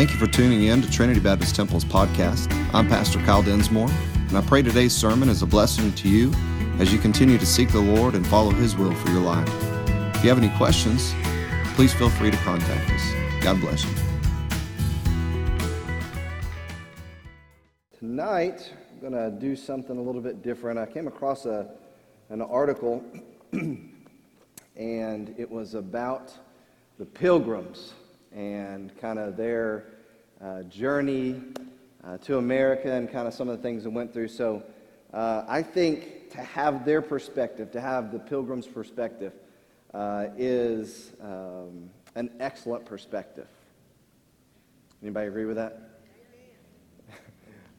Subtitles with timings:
[0.00, 2.50] Thank you for tuning in to Trinity Baptist Temple's podcast.
[2.72, 3.90] I'm Pastor Kyle Densmore,
[4.28, 6.32] and I pray today's sermon is a blessing to you
[6.78, 9.46] as you continue to seek the Lord and follow His will for your life.
[10.14, 11.12] If you have any questions,
[11.74, 13.42] please feel free to contact us.
[13.42, 13.90] God bless you.
[17.98, 20.78] Tonight, I'm going to do something a little bit different.
[20.78, 21.72] I came across a,
[22.30, 23.04] an article,
[23.52, 26.32] and it was about
[26.98, 27.92] the pilgrims
[28.32, 29.86] and kind of their
[30.42, 31.40] uh, journey
[32.04, 34.28] uh, to America and kind of some of the things that went through.
[34.28, 34.62] So
[35.12, 39.32] uh, I think to have their perspective, to have the pilgrims' perspective,
[39.92, 43.48] uh, is um, an excellent perspective.
[45.02, 45.90] Anybody agree with that?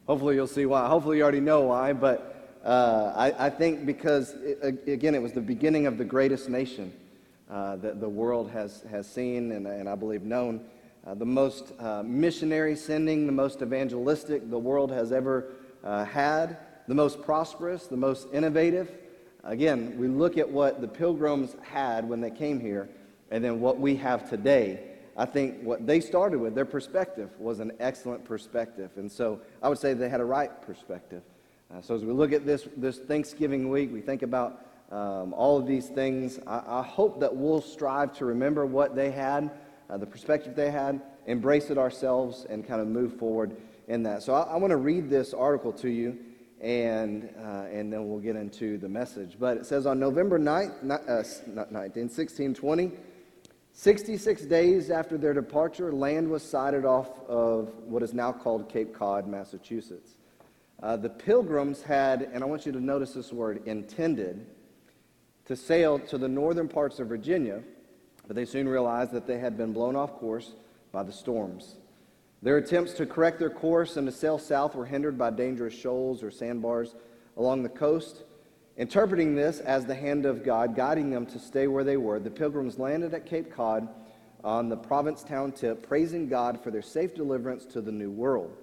[0.06, 0.88] Hopefully you'll see why.
[0.88, 5.32] Hopefully you already know why, but uh, I, I, think because, it, again, it was
[5.32, 6.92] the beginning of the greatest nation
[7.50, 10.64] uh, that the world has, has seen and, and I believe known.
[11.04, 16.58] Uh, the most uh, missionary sending, the most evangelistic the world has ever uh, had,
[16.86, 18.90] the most prosperous, the most innovative.
[19.44, 22.88] Again, we look at what the pilgrims had when they came here
[23.30, 24.92] and then what we have today.
[25.16, 28.90] I think what they started with, their perspective, was an excellent perspective.
[28.96, 31.22] And so I would say they had a right perspective.
[31.72, 35.58] Uh, so as we look at this, this Thanksgiving week, we think about um, all
[35.58, 36.38] of these things.
[36.46, 39.50] I, I, hope that we'll strive to remember what they had,
[39.92, 43.56] uh, the perspective they had, embrace it ourselves, and kind of move forward
[43.88, 44.22] in that.
[44.22, 46.18] So I, I want to read this article to you,
[46.62, 49.36] and, uh, and then we'll get into the message.
[49.38, 52.92] But it says on November 9th, uh, not 19, 1620,
[53.74, 58.94] 66 days after their departure, land was sighted off of what is now called Cape
[58.94, 60.16] Cod, Massachusetts.
[60.82, 64.46] Uh, the pilgrims had, and I want you to notice this word, intended
[65.44, 67.62] to sail to the northern parts of Virginia,
[68.26, 70.54] but they soon realized that they had been blown off course
[70.92, 71.76] by the storms.
[72.42, 76.22] Their attempts to correct their course and to sail south were hindered by dangerous shoals
[76.22, 76.94] or sandbars
[77.36, 78.24] along the coast.
[78.76, 82.30] Interpreting this as the hand of God guiding them to stay where they were, the
[82.30, 83.88] pilgrims landed at Cape Cod
[84.42, 88.56] on the Provincetown tip, praising God for their safe deliverance to the New World.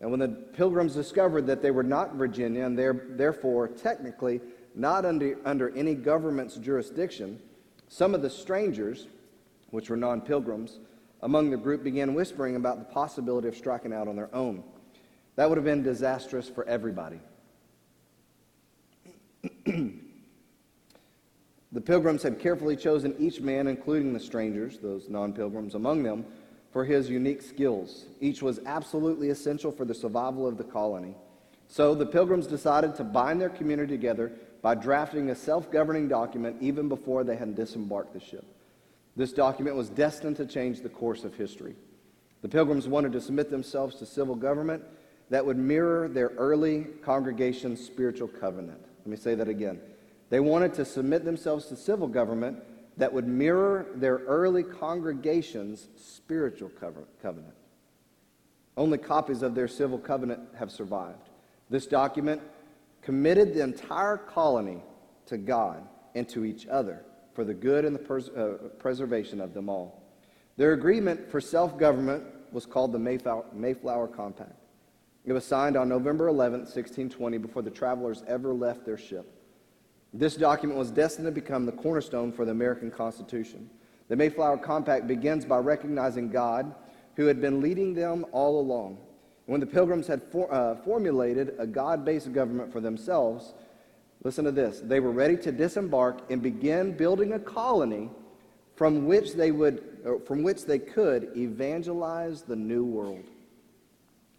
[0.00, 4.40] And when the pilgrims discovered that they were not in Virginia and therefore technically
[4.74, 7.40] not under, under any government's jurisdiction,
[7.88, 9.06] some of the strangers,
[9.70, 10.78] which were non pilgrims,
[11.22, 14.62] among the group began whispering about the possibility of striking out on their own.
[15.36, 17.20] That would have been disastrous for everybody.
[21.72, 26.24] the pilgrims had carefully chosen each man, including the strangers, those non pilgrims among them,
[26.72, 28.06] for his unique skills.
[28.20, 31.14] Each was absolutely essential for the survival of the colony.
[31.68, 34.32] So the pilgrims decided to bind their community together
[34.66, 38.44] by drafting a self governing document even before they had disembarked the ship.
[39.14, 41.76] This document was destined to change the course of history.
[42.42, 44.82] The pilgrims wanted to submit themselves to civil government
[45.30, 48.80] that would mirror their early congregation's spiritual covenant.
[48.80, 49.78] Let me say that again.
[50.30, 52.58] They wanted to submit themselves to civil government
[52.96, 56.72] that would mirror their early congregation's spiritual
[57.22, 57.54] covenant.
[58.76, 61.28] Only copies of their civil covenant have survived.
[61.70, 62.42] This document
[63.06, 64.82] committed the entire colony
[65.26, 65.86] to God
[66.16, 70.02] and to each other for the good and the pers- uh, preservation of them all.
[70.56, 74.58] Their agreement for self government was called the Mayflower, Mayflower Compact.
[75.24, 79.32] It was signed on November 11, 1620, before the travelers ever left their ship.
[80.12, 83.70] This document was destined to become the cornerstone for the American Constitution.
[84.08, 86.74] The Mayflower Compact begins by recognizing God,
[87.14, 88.98] who had been leading them all along.
[89.46, 93.54] When the pilgrims had for, uh, formulated a God based government for themselves,
[94.22, 98.10] listen to this they were ready to disembark and begin building a colony
[98.74, 99.82] from which they, would,
[100.26, 103.24] from which they could evangelize the new world.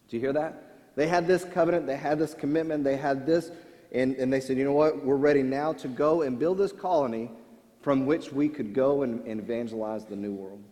[0.08, 0.96] Do you hear that?
[0.96, 3.52] They had this covenant, they had this commitment, they had this,
[3.92, 6.72] and, and they said, you know what, we're ready now to go and build this
[6.72, 7.32] colony
[7.82, 10.64] from which we could go and, and evangelize the new world.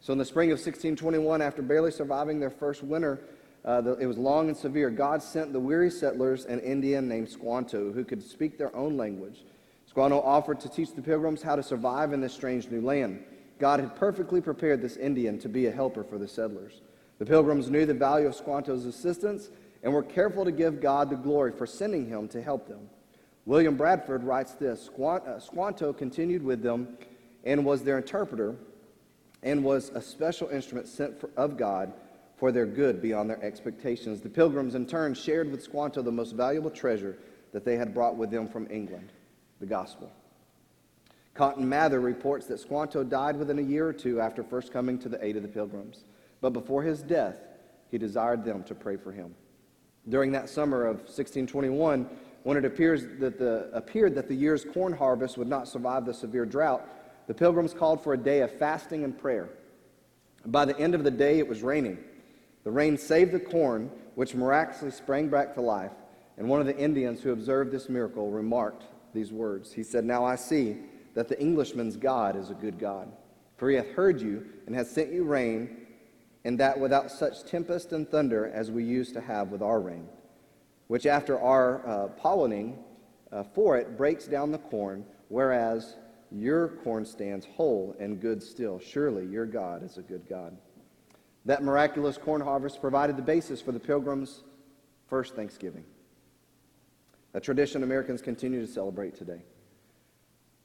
[0.00, 3.20] So in the spring of 1621, after barely surviving their first winter,
[3.64, 4.90] uh, the, it was long and severe.
[4.90, 9.44] God sent the weary settlers an Indian named Squanto who could speak their own language.
[9.86, 13.22] Squanto offered to teach the pilgrims how to survive in this strange new land.
[13.58, 16.80] God had perfectly prepared this Indian to be a helper for the settlers.
[17.18, 19.50] The pilgrims knew the value of Squanto's assistance
[19.82, 22.88] and were careful to give God the glory for sending him to help them.
[23.44, 26.96] William Bradford writes this uh, Squanto continued with them
[27.44, 28.54] and was their interpreter
[29.42, 31.92] and was a special instrument sent for, of God
[32.40, 34.22] for their good beyond their expectations.
[34.22, 37.18] The pilgrims, in turn, shared with Squanto the most valuable treasure
[37.52, 39.12] that they had brought with them from England
[39.60, 40.10] the gospel.
[41.34, 45.08] Cotton Mather reports that Squanto died within a year or two after first coming to
[45.08, 46.04] the aid of the pilgrims.
[46.40, 47.36] but before his death,
[47.90, 49.34] he desired them to pray for him.
[50.08, 52.08] During that summer of 1621,
[52.44, 56.14] when it appears that the, appeared that the year's corn harvest would not survive the
[56.14, 56.88] severe drought,
[57.26, 59.50] the pilgrims called for a day of fasting and prayer.
[60.46, 61.98] By the end of the day, it was raining.
[62.64, 65.92] The rain saved the corn, which miraculously sprang back to life.
[66.36, 69.72] And one of the Indians who observed this miracle remarked these words.
[69.72, 70.78] He said, Now I see
[71.14, 73.10] that the Englishman's God is a good God,
[73.56, 75.86] for he hath heard you and hath sent you rain,
[76.44, 80.08] and that without such tempest and thunder as we used to have with our rain,
[80.86, 82.76] which after our uh, pollinating
[83.32, 85.96] uh, for it breaks down the corn, whereas
[86.30, 88.78] your corn stands whole and good still.
[88.78, 90.56] Surely your God is a good God.
[91.46, 94.42] That miraculous corn harvest provided the basis for the pilgrims'
[95.08, 95.84] first Thanksgiving,
[97.34, 99.42] a tradition Americans continue to celebrate today.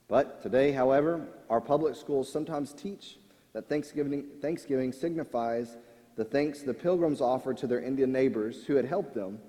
[0.08, 3.18] But today, however, our public schools sometimes teach
[3.54, 5.78] that Thanksgiving, Thanksgiving signifies
[6.16, 9.40] the thanks the pilgrims offered to their Indian neighbors who had helped them,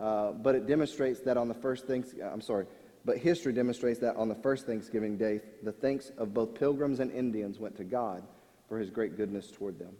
[0.00, 2.66] uh, but it demonstrates that on the first thanks, I'm sorry,
[3.04, 7.10] but history demonstrates that on the first Thanksgiving day, the thanks of both pilgrims and
[7.10, 8.22] Indians went to God
[8.68, 9.94] for his great goodness toward them.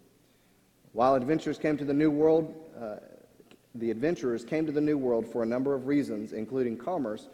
[0.93, 2.95] While adventurers came to the New World, uh,
[3.75, 7.29] the adventurers came to the New World for a number of reasons, including commerce.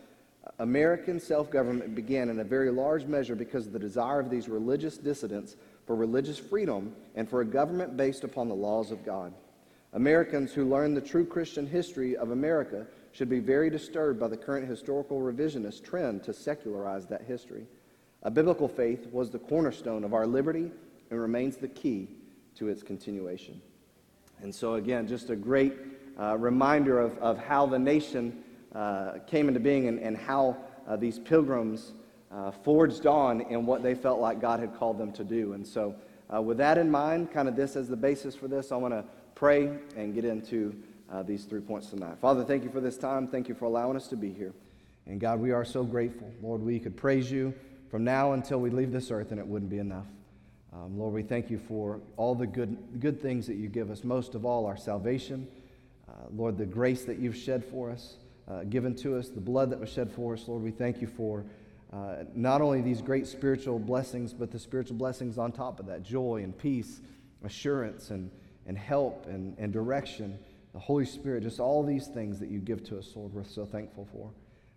[0.59, 4.49] American self government began in a very large measure because of the desire of these
[4.49, 5.55] religious dissidents
[5.87, 9.33] for religious freedom and for a government based upon the laws of God.
[9.93, 14.35] Americans who learn the true Christian history of America should be very disturbed by the
[14.35, 17.65] current historical revisionist trend to secularize that history.
[18.23, 20.69] A biblical faith was the cornerstone of our liberty
[21.09, 22.09] and remains the key
[22.55, 23.61] to its continuation.
[24.41, 25.73] And so, again, just a great
[26.19, 28.43] uh, reminder of, of how the nation
[28.73, 30.57] uh, came into being and, and how
[30.87, 31.93] uh, these pilgrims
[32.31, 35.53] uh, forged on in what they felt like God had called them to do.
[35.53, 35.95] And so,
[36.33, 38.93] uh, with that in mind, kind of this as the basis for this, I want
[38.93, 39.05] to
[39.35, 40.75] pray and get into
[41.11, 42.17] uh, these three points tonight.
[42.19, 43.27] Father, thank you for this time.
[43.27, 44.53] Thank you for allowing us to be here.
[45.05, 46.31] And God, we are so grateful.
[46.41, 47.53] Lord, we could praise you
[47.91, 50.07] from now until we leave this earth, and it wouldn't be enough.
[50.75, 54.04] Um, Lord, we thank you for all the good, good things that you give us,
[54.04, 55.48] most of all, our salvation.
[56.10, 58.16] Uh, Lord, the grace that you've shed for us,
[58.50, 60.50] uh, given to us, the blood that was shed for us.
[60.50, 61.45] Lord, we thank you for
[61.94, 66.04] uh, not only these great spiritual blessings, but the spiritual blessings on top of that
[66.04, 67.00] joy and peace,
[67.45, 68.30] assurance and,
[68.68, 70.38] and help and, and direction,
[70.74, 73.66] the Holy Spirit, just all these things that you give to us, Lord, we're so
[73.66, 74.30] thankful for.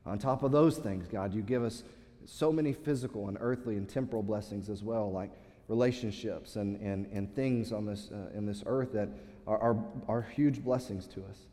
[0.07, 1.83] On top of those things, God, you give us
[2.25, 5.33] so many physical and earthly and temporal blessings as well, like
[5.69, 9.09] relationships and, and, and things on this, uh, in this earth that
[9.47, 11.47] are, are, are, huge blessings to us.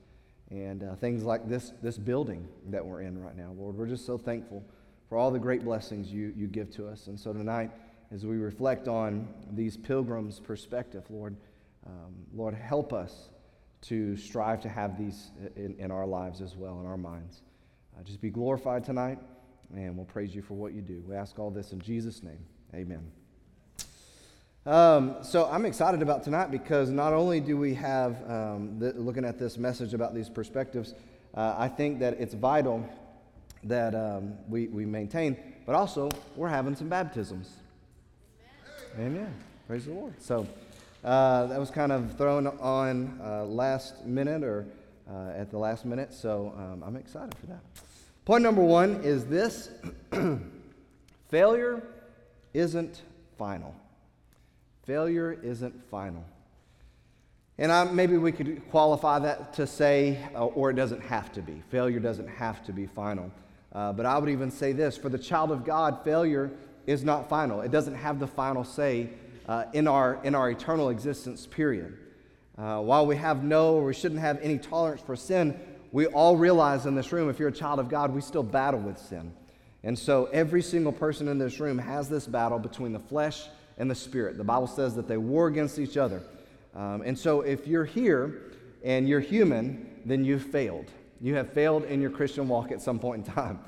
[0.49, 3.75] And uh, things like this, this building that we're in right now, Lord.
[3.75, 4.63] We're just so thankful
[5.09, 7.07] for all the great blessings you, you give to us.
[7.07, 7.71] And so tonight,
[8.11, 11.35] as we reflect on these pilgrims' perspective, Lord,
[11.85, 13.29] um, Lord, help us
[13.81, 17.41] to strive to have these in, in our lives as well, in our minds.
[17.97, 19.19] Uh, just be glorified tonight,
[19.73, 21.03] and we'll praise you for what you do.
[21.07, 22.43] We ask all this in Jesus' name.
[22.73, 23.24] Amen.
[24.65, 29.23] Um, so I'm excited about tonight because not only do we have, um, the, looking
[29.23, 30.95] at this message about these perspectives,
[31.35, 32.83] uh, I think that it's vital
[33.63, 37.51] that um, we, we maintain, but also we're having some baptisms.
[38.95, 39.07] Amen.
[39.07, 39.33] Amen.
[39.67, 40.19] Praise the Lord.
[40.19, 40.47] So
[41.03, 44.65] uh, that was kind of thrown on uh, last minute or
[45.07, 47.59] uh, at the last minute, so um, I'm excited for that.
[48.25, 49.69] Point number one is this
[51.29, 51.83] failure
[52.55, 53.03] isn't
[53.37, 53.75] final.
[54.85, 56.23] Failure isn't final.
[57.57, 61.41] And I, maybe we could qualify that to say, uh, or it doesn't have to
[61.41, 61.63] be.
[61.69, 63.31] Failure doesn't have to be final.
[63.71, 66.51] Uh, but I would even say this for the child of God, failure
[66.85, 67.61] is not final.
[67.61, 69.09] It doesn't have the final say
[69.47, 71.97] uh, in, our, in our eternal existence, period.
[72.57, 75.59] Uh, while we have no, or we shouldn't have any tolerance for sin,
[75.91, 78.79] we all realize in this room, if you're a child of God, we still battle
[78.79, 79.33] with sin.
[79.83, 83.89] And so every single person in this room has this battle between the flesh and
[83.89, 84.37] the Spirit.
[84.37, 86.21] The Bible says that they war against each other.
[86.75, 88.51] Um, and so if you're here
[88.83, 90.91] and you're human, then you've failed.
[91.21, 93.59] You have failed in your Christian walk at some point in time.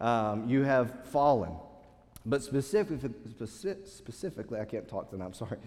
[0.00, 1.52] Um, you have fallen.
[2.24, 3.10] But specifically,
[3.84, 5.58] specifically, I can't talk tonight, I'm sorry.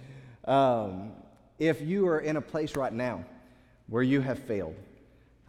[0.46, 1.14] Um,
[1.58, 3.24] if you are in a place right now
[3.88, 4.76] where you have failed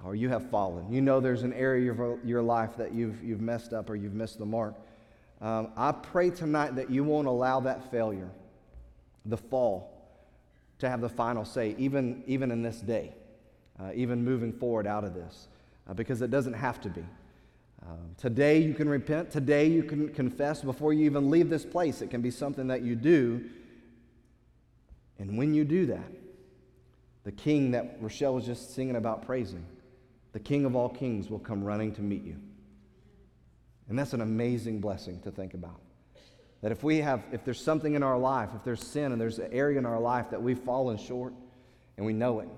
[0.05, 3.41] or you have fallen, you know there's an area of your life that you've, you've
[3.41, 4.75] messed up or you've missed the mark.
[5.41, 8.31] Um, I pray tonight that you won't allow that failure
[9.25, 9.97] the fall
[10.79, 13.15] to have the final say, even, even in this day,
[13.79, 15.49] uh, even moving forward out of this,
[15.89, 17.05] uh, because it doesn't have to be.
[17.87, 19.31] Um, today you can repent.
[19.31, 22.03] Today you can confess before you even leave this place.
[22.03, 23.45] It can be something that you do.
[25.19, 26.11] And when you do that,
[27.25, 29.65] The king that Rochelle was just singing about praising,
[30.33, 32.37] the king of all kings will come running to meet you.
[33.89, 35.81] And that's an amazing blessing to think about.
[36.63, 39.39] That if we have, if there's something in our life, if there's sin and there's
[39.39, 41.33] an area in our life that we've fallen short
[41.97, 42.49] and we know it,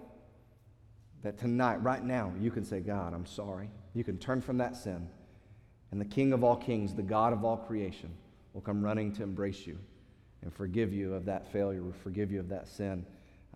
[1.23, 3.71] that tonight, right now, you can say, God, I'm sorry.
[3.95, 5.09] You can turn from that sin.
[5.93, 8.11] And the King of all kings, the God of all creation,
[8.55, 9.79] will come running to embrace you
[10.43, 13.07] and forgive you of that failure, forgive you of that sin.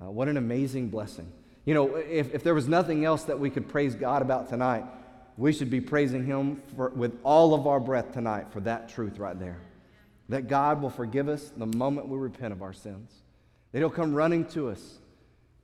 [0.00, 1.30] Uh, what an amazing blessing.
[1.64, 4.84] You know, if, if there was nothing else that we could praise God about tonight,
[5.36, 9.18] we should be praising Him for, with all of our breath tonight for that truth
[9.18, 9.58] right there.
[10.28, 13.12] That God will forgive us the moment we repent of our sins.
[13.72, 14.98] That He'll come running to us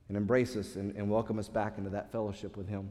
[0.07, 2.89] and embrace us and, and welcome us back into that fellowship with Him.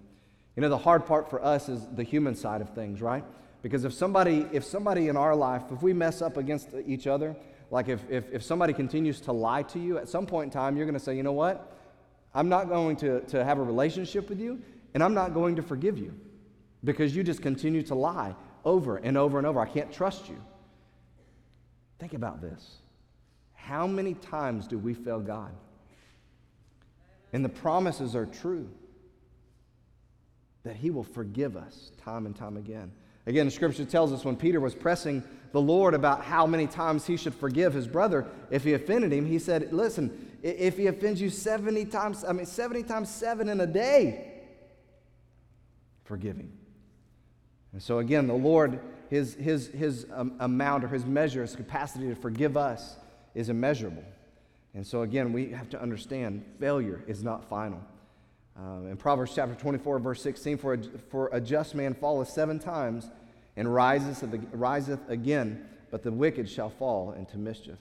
[0.57, 3.25] You know, the hard part for us is the human side of things, right?
[3.63, 7.35] Because if somebody, if somebody in our life, if we mess up against each other,
[7.71, 10.77] like if, if, if somebody continues to lie to you, at some point in time,
[10.77, 11.79] you're going to say, you know what?
[12.35, 14.61] I'm not going to, to have a relationship with you,
[14.95, 16.13] and I'm not going to forgive you
[16.85, 19.61] because you just continue to lie over and over and over.
[19.61, 20.43] I can't trust you.
[22.03, 22.79] Think about this.
[23.55, 25.53] How many times do we fail God?
[27.33, 28.69] And the promises are true
[30.65, 32.91] that He will forgive us time and time again.
[33.27, 37.07] Again, the scripture tells us when Peter was pressing the Lord about how many times
[37.07, 41.21] he should forgive his brother if he offended him, he said, Listen, if he offends
[41.21, 44.41] you 70 times, I mean, 70 times seven in a day,
[46.03, 46.53] forgive him.
[47.73, 48.81] And so, again, the Lord,
[49.13, 52.97] his, his, his um, amount or his measure, his capacity to forgive us
[53.35, 54.05] is immeasurable.
[54.73, 57.79] And so, again, we have to understand failure is not final.
[58.57, 62.59] Um, in Proverbs chapter 24, verse 16, for a, for a just man falleth seven
[62.59, 63.11] times
[63.55, 67.77] and riseth, riseth again, but the wicked shall fall into mischief.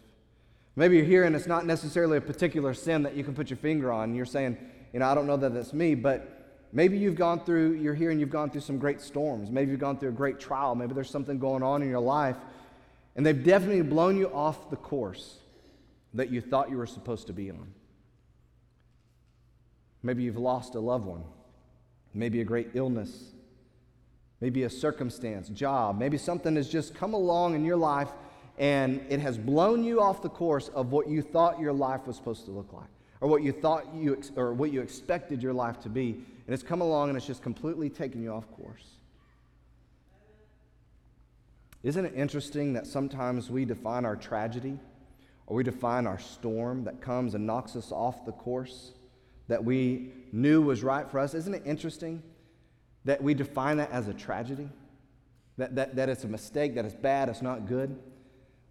[0.75, 3.55] Maybe you're here and it's not necessarily a particular sin that you can put your
[3.55, 4.15] finger on.
[4.15, 4.57] You're saying,
[4.91, 6.40] you know, I don't know that that's me, but
[6.71, 9.49] maybe you've gone through, you're here and you've gone through some great storms.
[9.49, 10.75] Maybe you've gone through a great trial.
[10.75, 12.37] Maybe there's something going on in your life,
[13.15, 15.37] and they've definitely blown you off the course
[16.13, 17.73] that you thought you were supposed to be on.
[20.03, 21.23] Maybe you've lost a loved one,
[22.13, 23.31] maybe a great illness,
[24.39, 28.09] maybe a circumstance, job, maybe something has just come along in your life
[28.57, 32.15] and it has blown you off the course of what you thought your life was
[32.15, 32.89] supposed to look like
[33.21, 36.67] or what you thought you or what you expected your life to be and it's
[36.67, 38.97] come along and it's just completely taken you off course
[41.81, 44.77] isn't it interesting that sometimes we define our tragedy
[45.47, 48.91] or we define our storm that comes and knocks us off the course
[49.47, 51.33] that we knew was right for us.
[51.33, 52.21] Isn't it interesting
[53.05, 54.69] that we define that as a tragedy?
[55.57, 57.97] That, that, that it's a mistake, that it's bad, it's not good?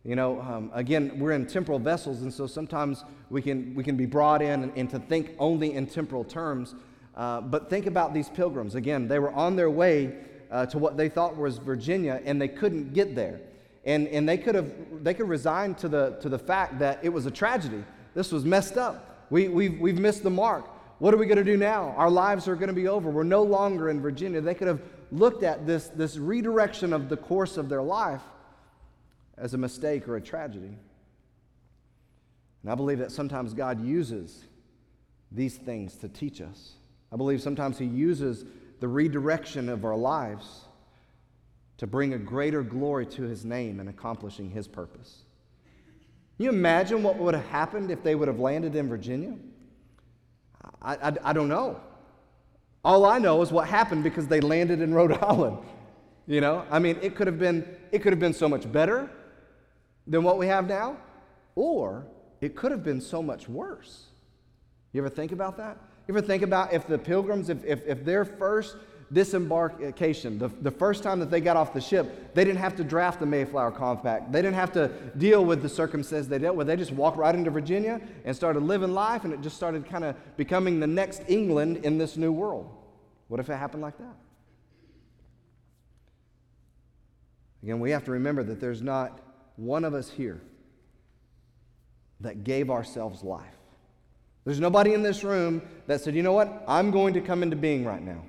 [0.04, 3.96] You know, um, again, we're in temporal vessels, and so sometimes we can, we can
[3.96, 6.75] be brought in and, and to think only in temporal terms.
[7.20, 8.74] Uh, but think about these pilgrims.
[8.74, 10.14] Again, they were on their way
[10.50, 13.42] uh, to what they thought was Virginia, and they couldn't get there.
[13.84, 14.72] And, and they could have
[15.04, 17.84] they could resign to the, to the fact that it was a tragedy.
[18.14, 19.26] This was messed up.
[19.28, 20.64] We, we've, we've missed the mark.
[20.98, 21.94] What are we going to do now?
[21.98, 23.10] Our lives are going to be over.
[23.10, 24.40] We're no longer in Virginia.
[24.40, 24.80] They could have
[25.12, 28.22] looked at this, this redirection of the course of their life
[29.36, 30.74] as a mistake or a tragedy.
[32.62, 34.42] And I believe that sometimes God uses
[35.30, 36.76] these things to teach us.
[37.12, 38.45] I believe sometimes He uses
[38.81, 40.62] the redirection of our lives
[41.79, 45.25] to bring a greater glory to His name and accomplishing His purpose.
[46.37, 49.37] Can you imagine what would have happened if they would have landed in Virginia?
[50.81, 51.81] I, I, I don't know.
[52.83, 55.59] All I know is what happened because they landed in Rhode Island.
[56.26, 59.11] You know, I mean, it could have been it could have been so much better
[60.07, 60.97] than what we have now,
[61.57, 62.07] or
[62.40, 64.07] it could have been so much worse.
[64.93, 65.76] You ever think about that?
[66.11, 68.76] You ever think about if the pilgrims, if, if, if their first
[69.12, 72.83] disembarkation, the, the first time that they got off the ship, they didn't have to
[72.83, 74.33] draft the Mayflower Compact.
[74.33, 74.88] They didn't have to
[75.19, 76.67] deal with the circumstances they dealt with.
[76.67, 80.02] They just walked right into Virginia and started living life, and it just started kind
[80.02, 82.69] of becoming the next England in this new world.
[83.29, 84.17] What if it happened like that?
[87.62, 89.21] Again, we have to remember that there's not
[89.55, 90.40] one of us here
[92.19, 93.60] that gave ourselves life.
[94.50, 97.54] There's nobody in this room that said, you know what, I'm going to come into
[97.54, 98.25] being right now.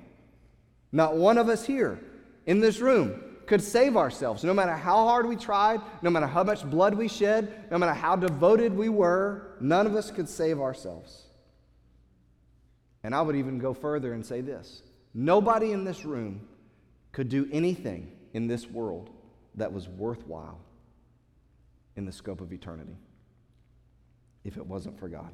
[0.92, 1.98] Not one of us here
[2.46, 4.44] in this room could save ourselves.
[4.44, 7.92] No matter how hard we tried, no matter how much blood we shed, no matter
[7.92, 11.24] how devoted we were, none of us could save ourselves.
[13.02, 16.46] And I would even go further and say this nobody in this room
[17.10, 19.10] could do anything in this world
[19.56, 20.60] that was worthwhile
[21.96, 22.94] in the scope of eternity
[24.44, 25.32] if it wasn't for God.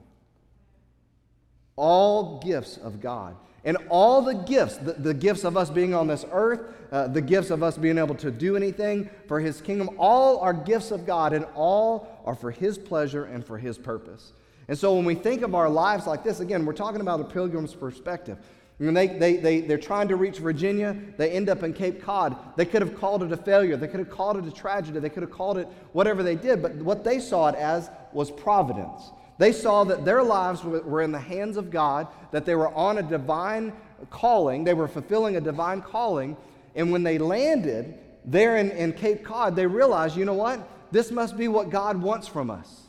[1.79, 3.37] All gifts of God.
[3.65, 7.21] And all the gifts, the, the gifts of us being on this earth, uh, the
[7.21, 11.07] gifts of us being able to do anything for His kingdom, all are gifts of
[11.07, 14.33] God, and all are for His pleasure and for His purpose.
[14.69, 17.25] And so when we think of our lives like this, again, we're talking about a
[17.25, 18.39] pilgrim's perspective.
[18.79, 22.37] When they, they, they, they're trying to reach Virginia, they end up in Cape Cod.
[22.57, 23.77] They could have called it a failure.
[23.77, 25.01] They could have called it a tragedy.
[25.01, 26.63] They could have called it whatever they did.
[26.63, 29.11] But what they saw it as was providence.
[29.39, 32.99] They saw that their lives were in the hands of God, that they were on
[32.99, 33.73] a divine
[34.11, 36.37] calling, they were fulfilling a divine calling.
[36.75, 40.61] And when they landed there in, in Cape Cod, they realized, you know what?
[40.91, 42.83] This must be what God wants from us.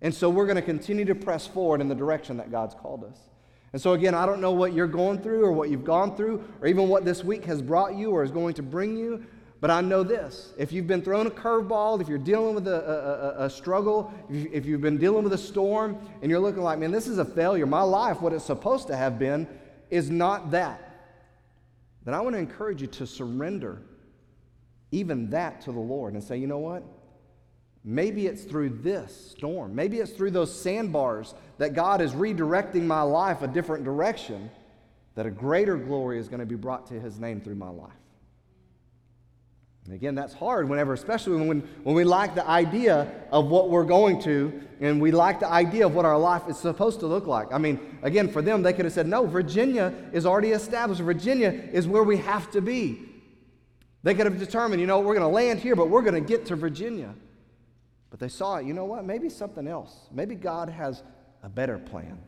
[0.00, 3.04] And so we're going to continue to press forward in the direction that God's called
[3.04, 3.18] us.
[3.72, 6.44] And so, again, I don't know what you're going through or what you've gone through
[6.60, 9.26] or even what this week has brought you or is going to bring you,
[9.60, 10.52] but I know this.
[10.56, 14.64] If you've been thrown a curveball, if you're dealing with a, a, a struggle, if
[14.64, 17.66] you've been dealing with a storm and you're looking like, man, this is a failure,
[17.66, 19.48] my life, what it's supposed to have been,
[19.90, 20.84] is not that,
[22.04, 23.82] then I want to encourage you to surrender
[24.92, 26.82] even that to the Lord and say, you know what?
[27.84, 29.74] Maybe it's through this storm.
[29.74, 34.50] Maybe it's through those sandbars that God is redirecting my life a different direction,
[35.14, 37.92] that a greater glory is going to be brought to His name through my life.
[39.88, 43.86] And again, that's hard whenever, especially when, when we like the idea of what we're
[43.86, 47.26] going to, and we like the idea of what our life is supposed to look
[47.26, 47.50] like.
[47.54, 51.00] I mean, again, for them, they could have said, no, Virginia is already established.
[51.00, 53.00] Virginia is where we have to be.
[54.02, 56.28] They could have determined, you know, we're going to land here, but we're going to
[56.28, 57.14] get to Virginia.
[58.10, 59.06] But they saw it, you know what?
[59.06, 60.00] Maybe something else.
[60.12, 61.02] Maybe God has
[61.42, 62.18] a better plan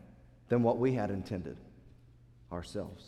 [0.49, 1.59] than what we had intended
[2.51, 3.05] ourselves.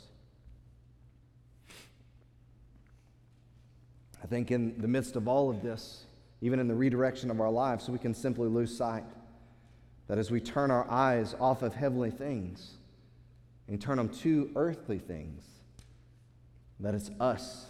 [4.23, 6.05] I think in the midst of all of this,
[6.41, 9.05] even in the redirection of our lives, we can simply lose sight
[10.09, 12.75] that as we turn our eyes off of heavenly things
[13.69, 15.45] and turn them to earthly things,
[16.81, 17.67] that it's us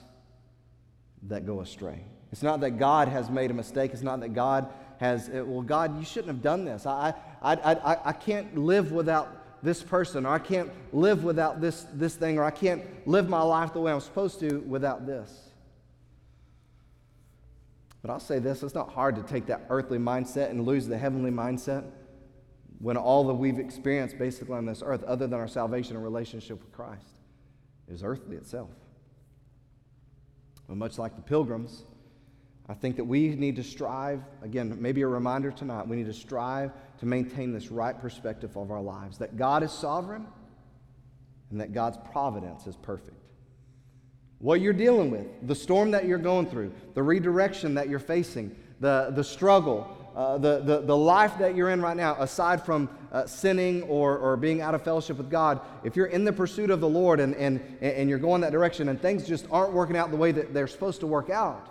[1.25, 2.01] that go astray.
[2.33, 3.93] It's not that God has made a mistake.
[3.93, 6.87] It's not that God has, uh, well, God, you shouldn't have done this.
[6.87, 11.87] I, I, I, I can't live without this person, or I can't live without this,
[11.93, 15.52] this thing, or I can't live my life the way I'm supposed to without this.
[18.03, 20.99] But I'll say this it's not hard to take that earthly mindset and lose the
[20.99, 21.85] heavenly mindset
[22.79, 26.61] when all that we've experienced basically on this earth, other than our salvation and relationship
[26.61, 27.21] with Christ,
[27.88, 28.71] is earthly itself.
[30.67, 31.85] But much like the pilgrims,
[32.69, 36.12] I think that we need to strive, again, maybe a reminder tonight, we need to
[36.12, 40.27] strive to maintain this right perspective of our lives that God is sovereign
[41.51, 43.22] and that God's providence is perfect.
[44.42, 48.55] What you're dealing with, the storm that you're going through, the redirection that you're facing,
[48.81, 52.90] the, the struggle, uh, the, the, the life that you're in right now, aside from
[53.12, 56.70] uh, sinning or, or being out of fellowship with God, if you're in the pursuit
[56.70, 59.96] of the Lord and, and, and you're going that direction and things just aren't working
[59.96, 61.68] out the way that they're supposed to work out,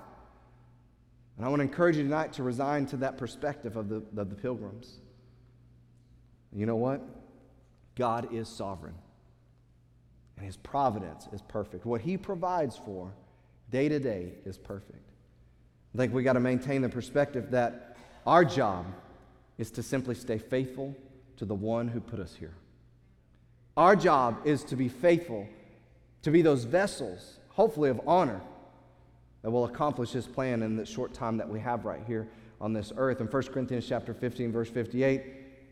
[1.35, 4.29] and I want to encourage you tonight to resign to that perspective of the, of
[4.29, 4.93] the pilgrims.
[6.53, 7.01] You know what?
[7.95, 8.95] God is sovereign,
[10.41, 11.85] and His providence is perfect.
[11.85, 13.13] What He provides for
[13.69, 15.11] day to day is perfect.
[15.93, 18.87] I think we got to maintain the perspective that our job
[19.59, 20.95] is to simply stay faithful
[21.37, 22.55] to the one who put us here.
[23.77, 25.47] Our job is to be faithful,
[26.23, 28.41] to be those vessels, hopefully of honor,
[29.43, 32.27] that will accomplish his plan in the short time that we have right here
[32.59, 33.21] on this earth.
[33.21, 35.21] In 1 Corinthians chapter 15, verse 58,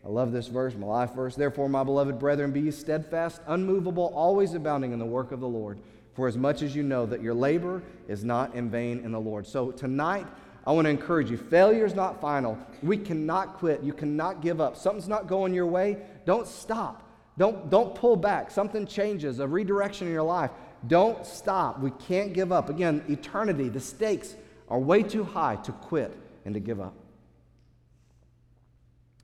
[0.04, 1.34] I love this verse, my life verse.
[1.34, 5.78] Therefore, my beloved brethren, be steadfast, unmovable, always abounding in the work of the Lord,
[6.14, 9.20] for as much as you know that your labor is not in vain in the
[9.20, 9.46] Lord.
[9.46, 10.26] So tonight,
[10.66, 11.36] I want to encourage you.
[11.36, 12.58] Failure is not final.
[12.82, 13.82] We cannot quit.
[13.82, 14.76] You cannot give up.
[14.76, 15.98] Something's not going your way.
[16.24, 17.06] Don't stop.
[17.38, 18.50] Don't, don't pull back.
[18.50, 20.50] Something changes, a redirection in your life.
[20.86, 21.80] Don't stop.
[21.80, 22.68] We can't give up.
[22.68, 24.34] Again, eternity, the stakes
[24.68, 26.94] are way too high to quit and to give up.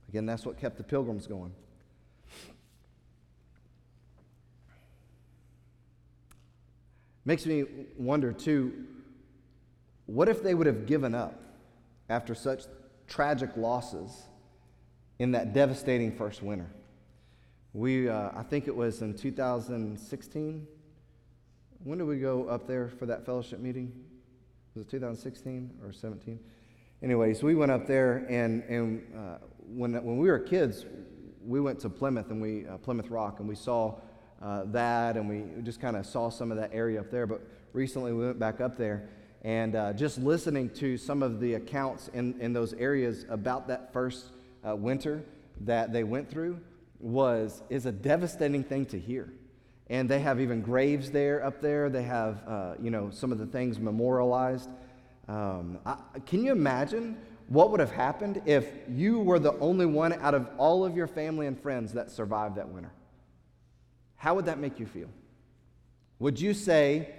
[0.09, 1.53] Again, that's what kept the pilgrims going.
[7.25, 7.65] Makes me
[7.97, 8.85] wonder, too,
[10.05, 11.41] what if they would have given up
[12.09, 12.63] after such
[13.07, 14.23] tragic losses
[15.19, 16.69] in that devastating first winter?
[17.73, 20.67] We, uh, I think it was in 2016
[21.83, 23.93] when did we go up there for that fellowship meeting?
[24.75, 26.39] Was it 2016 or 17?
[27.01, 30.85] Anyways, we went up there, and, and uh, when, when we were kids,
[31.45, 33.95] we went to Plymouth and we uh, Plymouth Rock, and we saw
[34.41, 37.25] uh, that, and we just kind of saw some of that area up there.
[37.25, 37.41] But
[37.73, 39.09] recently, we went back up there,
[39.43, 43.93] and uh, just listening to some of the accounts in, in those areas about that
[43.93, 44.27] first
[44.67, 45.23] uh, winter
[45.61, 46.59] that they went through,
[46.99, 49.31] was is a devastating thing to hear.
[49.89, 51.89] And they have even graves there up there.
[51.89, 54.69] They have, uh, you know, some of the things memorialized.
[55.29, 60.13] Um, I, can you imagine what would have happened if you were the only one
[60.13, 62.91] out of all of your family and friends that survived that winter?
[64.17, 65.09] How would that make you feel?
[66.19, 67.09] Would you say,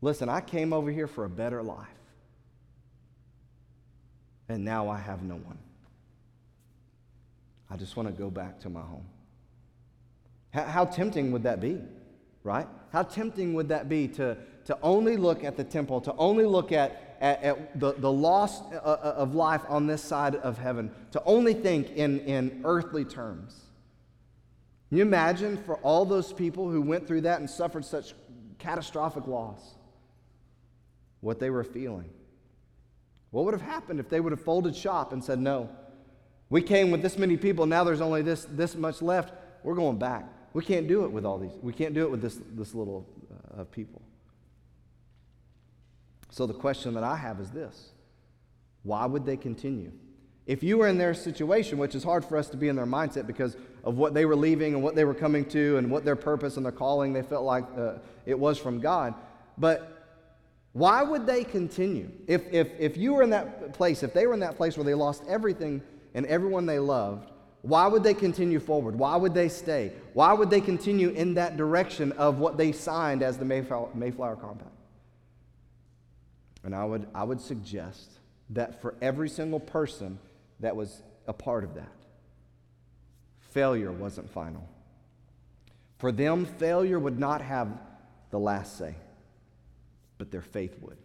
[0.00, 1.86] listen, I came over here for a better life,
[4.48, 5.58] and now I have no one?
[7.70, 9.06] I just want to go back to my home.
[10.50, 11.80] How, how tempting would that be,
[12.42, 12.66] right?
[12.92, 16.72] How tempting would that be to, to only look at the temple, to only look
[16.72, 20.90] at, at, at the, the loss uh, uh, of life on this side of heaven,
[21.12, 23.60] to only think in, in earthly terms?
[24.88, 28.14] Can you imagine for all those people who went through that and suffered such
[28.58, 29.74] catastrophic loss,
[31.20, 32.08] what they were feeling?
[33.30, 35.68] What would have happened if they would have folded shop and said, No,
[36.48, 39.34] we came with this many people, now there's only this, this much left.
[39.62, 40.24] We're going back.
[40.54, 41.52] We can't do it with all these.
[41.60, 44.00] We can't do it with this, this little uh, of people.
[46.30, 47.90] So the question that I have is this
[48.82, 49.92] why would they continue?
[50.46, 52.86] If you were in their situation, which is hard for us to be in their
[52.86, 56.06] mindset because of what they were leaving and what they were coming to and what
[56.06, 59.14] their purpose and their calling they felt like uh, it was from God,
[59.58, 59.98] but
[60.72, 62.10] why would they continue?
[62.26, 64.84] If, if, if you were in that place, if they were in that place where
[64.84, 65.82] they lost everything
[66.14, 67.30] and everyone they loved,
[67.62, 68.96] why would they continue forward?
[68.96, 69.92] Why would they stay?
[70.12, 74.36] Why would they continue in that direction of what they signed as the Mayflower, Mayflower
[74.36, 74.70] Compact?
[76.68, 78.10] And I would, I would suggest
[78.50, 80.18] that for every single person
[80.60, 81.94] that was a part of that,
[83.52, 84.68] failure wasn't final.
[85.96, 87.70] For them, failure would not have
[88.28, 88.96] the last say,
[90.18, 90.98] but their faith would.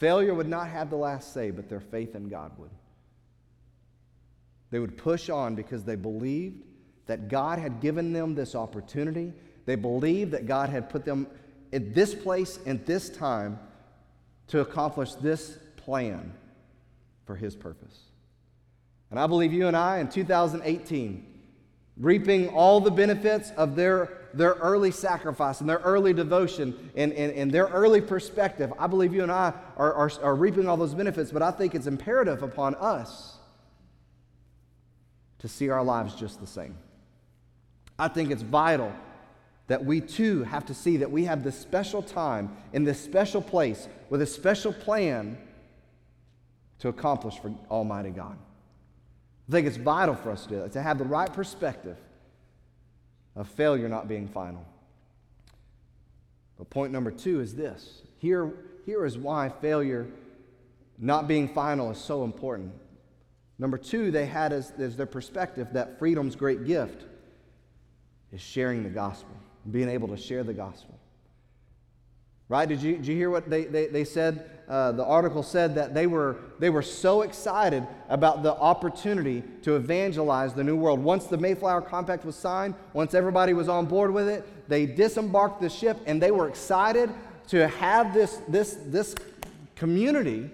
[0.00, 2.72] Failure would not have the last say, but their faith in God would.
[4.72, 6.64] They would push on because they believed
[7.06, 9.32] that God had given them this opportunity.
[9.66, 11.28] They believed that God had put them
[11.70, 13.60] in this place and this time
[14.48, 16.32] to accomplish this plan
[17.24, 17.96] for His purpose.
[19.10, 21.24] And I believe you and I in 2018,
[21.96, 27.32] reaping all the benefits of their, their early sacrifice and their early devotion and, and,
[27.32, 30.94] and their early perspective, I believe you and I are, are, are reaping all those
[30.94, 33.36] benefits, but I think it's imperative upon us
[35.38, 36.76] to see our lives just the same.
[37.98, 38.92] I think it's vital
[39.68, 43.40] that we too have to see that we have this special time in this special
[43.40, 45.38] place with a special plan
[46.80, 48.36] to accomplish for Almighty God.
[49.48, 51.96] I think it's vital for us to do that, to have the right perspective
[53.36, 54.64] of failure not being final.
[56.58, 58.52] But point number two is this here,
[58.84, 60.08] here is why failure
[60.98, 62.72] not being final is so important.
[63.58, 67.04] Number two, they had as, as their perspective that freedom's great gift
[68.32, 69.34] is sharing the gospel,
[69.70, 70.98] being able to share the gospel.
[72.48, 72.66] Right?
[72.66, 74.50] Did you, did you hear what they, they, they said?
[74.68, 79.76] Uh, the article said that they were, they were so excited about the opportunity to
[79.76, 81.00] evangelize the New World.
[81.00, 85.60] Once the Mayflower Compact was signed, once everybody was on board with it, they disembarked
[85.62, 87.10] the ship and they were excited
[87.48, 89.14] to have this, this, this
[89.74, 90.50] community,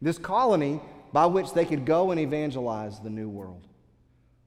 [0.00, 0.80] this colony,
[1.12, 3.62] by which they could go and evangelize the new world.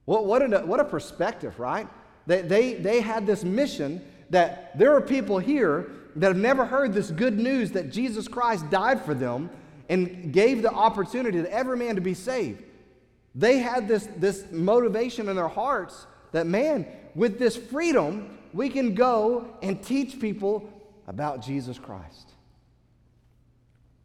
[0.06, 1.86] What, what, a, what a perspective, right?
[2.26, 6.92] They, they, they had this mission that there are people here that have never heard
[6.92, 9.50] this good news that Jesus Christ died for them
[9.88, 12.62] and gave the opportunity to every man to be saved.
[13.34, 18.94] They had this, this motivation in their hearts that, man, with this freedom, we can
[18.94, 20.70] go and teach people
[21.06, 22.32] about Jesus Christ.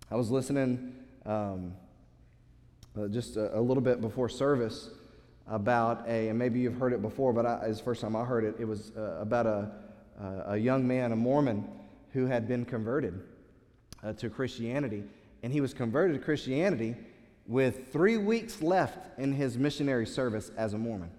[0.09, 1.73] I was listening um,
[2.97, 4.89] uh, just a, a, little bit before service
[5.47, 8.23] about a, and maybe you've heard it before, but I, it's the first time I
[8.23, 8.55] heard it.
[8.59, 9.71] It was uh, about a,
[10.47, 11.67] a young man, a Mormon,
[12.13, 13.21] who had been converted
[14.03, 15.03] uh, to Christianity.
[15.43, 16.95] And he was converted to Christianity
[17.47, 21.11] with three weeks left in his missionary service as a Mormon.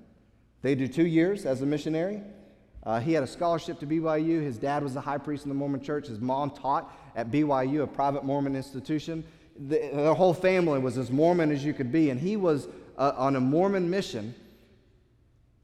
[0.63, 2.21] They do two years as a missionary.
[2.83, 4.43] Uh, he had a scholarship to BYU.
[4.43, 6.09] His dad was the high priest in the Mormon church.
[6.09, 9.25] His mom taught at BYU, a private Mormon institution
[9.59, 13.15] the, the whole family was as Mormon as you could be, and he was uh,
[13.17, 14.35] on a Mormon mission.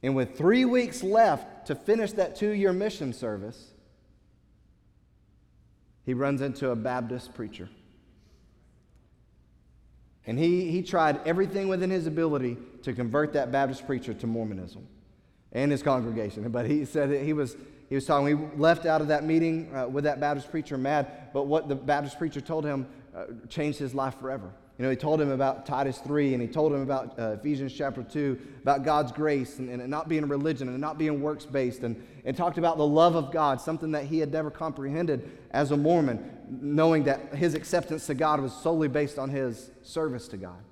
[0.03, 3.73] And with three weeks left to finish that two year mission service,
[6.07, 7.69] he runs into a Baptist preacher.
[10.27, 14.87] And he, he tried everything within his ability to convert that Baptist preacher to Mormonism
[15.53, 16.49] and his congregation.
[16.51, 17.57] But he said that he was,
[17.89, 21.33] he was talking, we left out of that meeting uh, with that Baptist preacher mad,
[21.33, 24.53] but what the Baptist preacher told him uh, changed his life forever.
[24.79, 27.73] You know, he told him about Titus 3 and he told him about uh, Ephesians
[27.73, 31.47] chapter 2, about God's grace and, and not being a religion and not being works
[31.47, 35.31] based, and, and talked about the love of God, something that he had never comprehended
[35.53, 40.27] as a Mormon, knowing that his acceptance to God was solely based on his service
[40.29, 40.63] to God.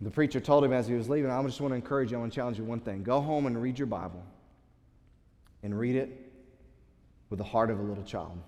[0.00, 2.20] The preacher told him as he was leaving, I just want to encourage you, I
[2.20, 3.02] want to challenge you one thing.
[3.02, 4.22] Go home and read your Bible
[5.64, 6.30] and read it
[7.30, 8.38] with the heart of a little child.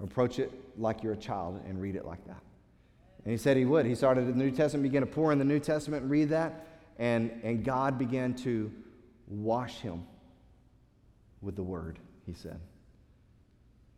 [0.00, 2.42] Approach it like you're a child and read it like that.
[3.24, 3.86] And he said he would.
[3.86, 6.28] He started in the New Testament, began to pour in the New Testament and read
[6.30, 6.66] that,
[6.98, 8.70] and, and God began to
[9.26, 10.04] wash him
[11.40, 12.60] with the word, he said.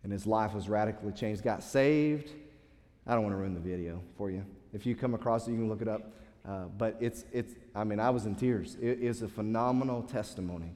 [0.02, 1.42] And his life was radically changed.
[1.42, 2.30] Got saved.
[3.06, 4.44] I don't want to ruin the video for you.
[4.72, 6.12] If you come across it, you can look it up.
[6.48, 8.76] Uh, but it's, it's, I mean, I was in tears.
[8.80, 10.72] It is a phenomenal testimony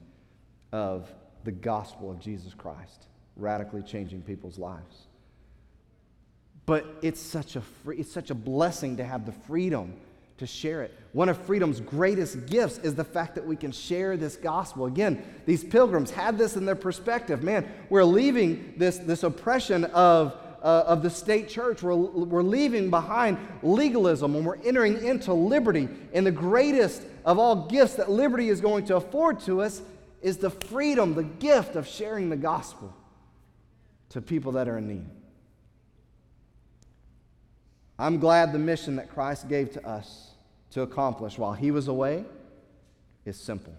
[0.71, 1.11] of
[1.43, 5.07] the gospel of Jesus Christ radically changing people's lives.
[6.65, 9.93] But it's such a free, it's such a blessing to have the freedom
[10.37, 10.93] to share it.
[11.11, 14.85] One of freedom's greatest gifts is the fact that we can share this gospel.
[14.85, 17.43] Again, these pilgrims had this in their perspective.
[17.43, 21.83] Man, we're leaving this, this oppression of, uh, of the state church.
[21.83, 25.87] We're, we're leaving behind legalism and we're entering into liberty.
[26.13, 29.81] And the greatest of all gifts that liberty is going to afford to us
[30.21, 32.93] is the freedom, the gift of sharing the gospel
[34.09, 35.05] to people that are in need.
[38.03, 40.31] I'm glad the mission that Christ gave to us
[40.71, 42.25] to accomplish while he was away
[43.23, 43.73] is simple.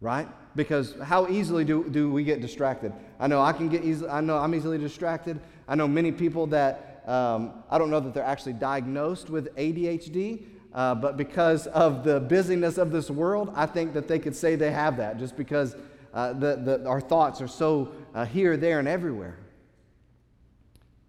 [0.00, 0.26] Right?
[0.56, 2.94] Because how easily do, do we get distracted?
[3.18, 5.38] I know I can get easily, I know I'm easily distracted.
[5.68, 10.44] I know many people that, um, I don't know that they're actually diagnosed with ADHD,
[10.72, 14.56] uh, but because of the busyness of this world, I think that they could say
[14.56, 15.76] they have that just because
[16.14, 19.36] uh, the, the, our thoughts are so uh, here, there, and everywhere.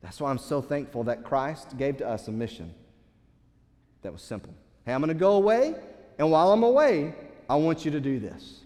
[0.02, 2.74] That's why I'm so thankful that Christ gave to us a mission
[4.02, 4.54] that was simple.
[4.86, 5.76] Hey, I'm going to go away,
[6.18, 7.14] and while I'm away,
[7.50, 8.62] I want you to do this.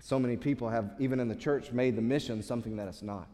[0.00, 3.28] So many people have, even in the church, made the mission something that it's not.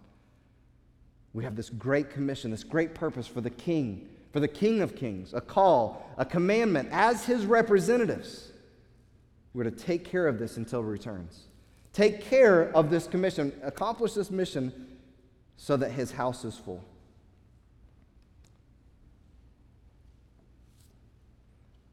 [1.32, 4.96] We have this great commission, this great purpose for the King, for the King of
[4.96, 8.50] Kings, a call, a commandment as his representatives.
[9.52, 11.44] We're to take care of this until he returns.
[11.94, 14.72] Take care of this commission, accomplish this mission
[15.56, 16.84] so that his house is full.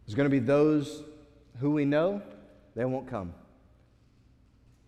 [0.06, 1.04] There's going to be those
[1.60, 2.24] who we know,
[2.76, 3.34] they won't come.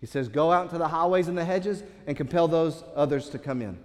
[0.01, 3.39] He says, Go out into the highways and the hedges and compel those others to
[3.39, 3.77] come in.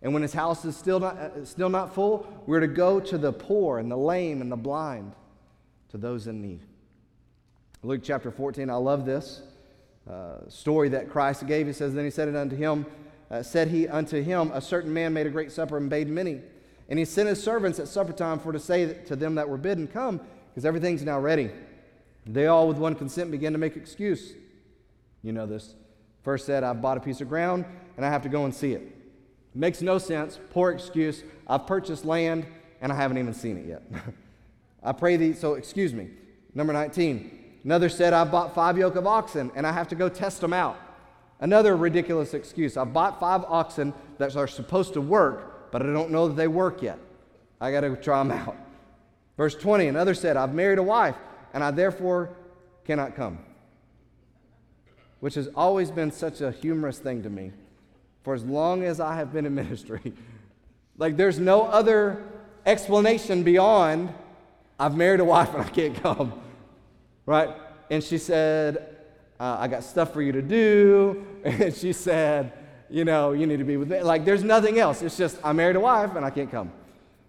[0.00, 3.18] And when his house is still not, uh, still not full, we're to go to
[3.18, 5.12] the poor and the lame and the blind,
[5.90, 6.60] to those in need.
[7.82, 9.42] Luke chapter 14, I love this
[10.10, 11.66] uh, story that Christ gave.
[11.66, 12.86] He says, Then he said it unto him,
[13.30, 16.40] uh, said he unto him, A certain man made a great supper and bade many.
[16.88, 19.56] And he sent his servants at supper time for to say to them that were
[19.56, 20.20] bidden, Come,
[20.50, 21.50] because everything's now ready.
[22.26, 24.34] They all with one consent began to make excuse.
[25.22, 25.74] You know this.
[26.22, 27.64] First said, I've bought a piece of ground
[27.96, 28.82] and I have to go and see it.
[28.82, 28.92] it
[29.54, 30.38] makes no sense.
[30.50, 31.22] Poor excuse.
[31.46, 32.46] I've purchased land
[32.80, 33.82] and I haven't even seen it yet.
[34.82, 36.08] I pray thee, so excuse me.
[36.54, 37.39] Number 19.
[37.64, 40.52] Another said, "I've bought five yoke of oxen and I have to go test them
[40.52, 40.78] out.
[41.40, 42.76] Another ridiculous excuse.
[42.76, 46.48] "I've bought five oxen that are supposed to work, but I don't know that they
[46.48, 46.98] work yet.
[47.60, 48.56] I got to try them out.
[49.36, 51.16] Verse 20, another said, I've married a wife
[51.52, 52.30] and I therefore
[52.84, 53.38] cannot come.
[55.20, 57.52] Which has always been such a humorous thing to me
[58.22, 60.12] for as long as I have been in ministry.
[60.98, 62.22] like there's no other
[62.66, 64.12] explanation beyond
[64.78, 66.38] I've married a wife and I can't come
[67.30, 67.50] right?
[67.90, 68.96] And she said,
[69.38, 71.26] uh, I got stuff for you to do.
[71.44, 72.52] And she said,
[72.90, 74.02] you know, you need to be with me.
[74.02, 75.00] Like, there's nothing else.
[75.00, 76.70] It's just, I married a wife and I can't come.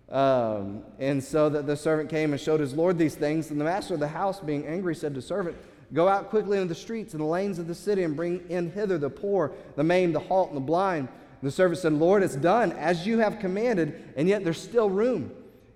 [0.09, 3.51] Um, and so that the servant came and showed his Lord these things.
[3.51, 5.55] And the master of the house, being angry, said to the servant,
[5.93, 8.71] Go out quickly into the streets and the lanes of the city and bring in
[8.71, 11.07] hither the poor, the maimed, the halt, and the blind.
[11.43, 15.31] The servant said, Lord, it's done as you have commanded, and yet there's still room.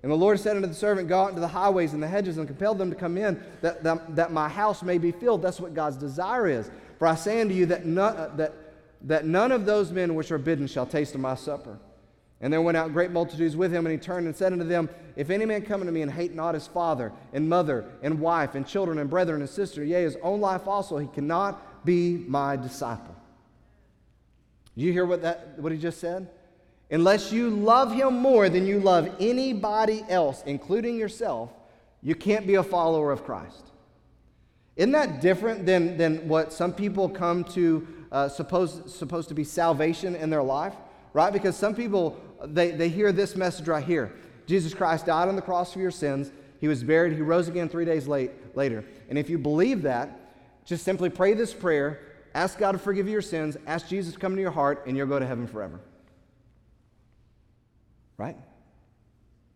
[0.06, 2.38] And the Lord said unto the servant, Go out into the highways and the hedges
[2.38, 5.41] and compel them to come in, that, that, that my house may be filled.
[5.41, 6.70] That's what God's desire is.
[7.00, 8.54] For I say unto you that none, uh, that,
[9.02, 11.80] that none of those men which are bidden shall taste of my supper.
[12.39, 14.91] And there went out great multitudes with him, and he turned and said unto them,
[15.15, 18.54] If any man come unto me and hate not his father, and mother, and wife,
[18.54, 22.58] and children, and brethren, and sister, yea, his own life also, he cannot be my
[22.58, 23.15] disciple.
[24.78, 26.30] Do you hear what, that, what he just said?
[26.91, 31.52] Unless you love him more than you love anybody else, including yourself,
[32.02, 33.71] you can't be a follower of Christ.
[34.76, 39.43] Isn't that different than, than what some people come to uh, supposed, supposed to be
[39.43, 40.76] salvation in their life?
[41.13, 41.32] Right?
[41.32, 44.13] Because some people, they, they hear this message right here
[44.45, 46.32] Jesus Christ died on the cross for your sins.
[46.60, 47.13] He was buried.
[47.13, 48.86] He rose again three days late, later.
[49.10, 50.19] And if you believe that,
[50.65, 52.00] just simply pray this prayer,
[52.36, 54.95] ask God to forgive you your sins, ask Jesus to come to your heart, and
[54.95, 55.80] you'll go to heaven forever.
[58.17, 58.38] Right?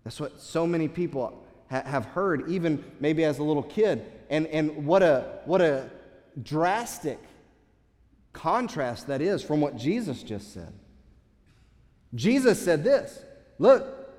[0.03, 4.05] That's what so many people ha- have heard, even maybe as a little kid.
[4.29, 5.89] And, and what, a, what a
[6.41, 7.19] drastic
[8.33, 10.73] contrast that is from what Jesus just said.
[12.15, 13.23] Jesus said this
[13.57, 14.09] Look,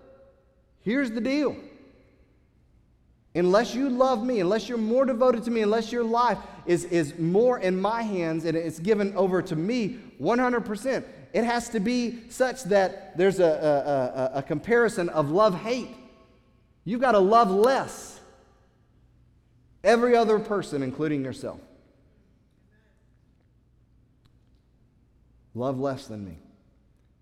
[0.83, 1.57] here's the deal.
[3.35, 7.17] Unless you love me, unless you're more devoted to me, unless your life is, is
[7.17, 12.21] more in my hands and it's given over to me 100%, it has to be
[12.29, 15.95] such that there's a, a, a, a comparison of love hate.
[16.85, 18.21] You've got to love less
[19.85, 21.61] every other person, including yourself.
[25.55, 26.39] Love less than me.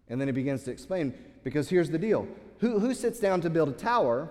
[0.09, 2.27] And then he begins to explain because here's the deal
[2.61, 4.31] who, who sits down to build a tower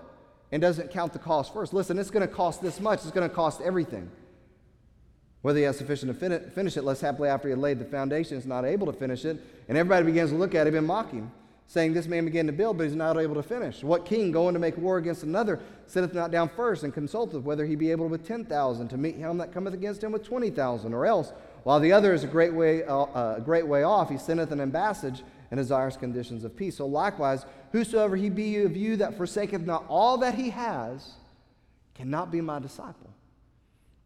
[0.52, 1.72] and doesn't count the cost first?
[1.72, 4.10] Listen, it's going to cost this much, it's going to cost everything.
[5.42, 8.36] Whether he has sufficient to finish it, less happily after he had laid the foundation,
[8.36, 9.40] is not able to finish it.
[9.68, 11.30] And everybody begins to look at him and mock him,
[11.68, 13.84] saying, This man began to build, but he's not able to finish.
[13.84, 17.64] What king going to make war against another sitteth not down first and consulteth whether
[17.64, 20.92] he be able with 10,000 to meet him that cometh against him with 20,000?
[20.92, 24.10] Or else, while the other is a great way, uh, uh, a great way off,
[24.10, 25.22] he sendeth an ambassage
[25.52, 26.78] and desires conditions of peace.
[26.78, 31.12] So likewise, whosoever he be of you that forsaketh not all that he has
[31.94, 33.10] cannot be my disciple.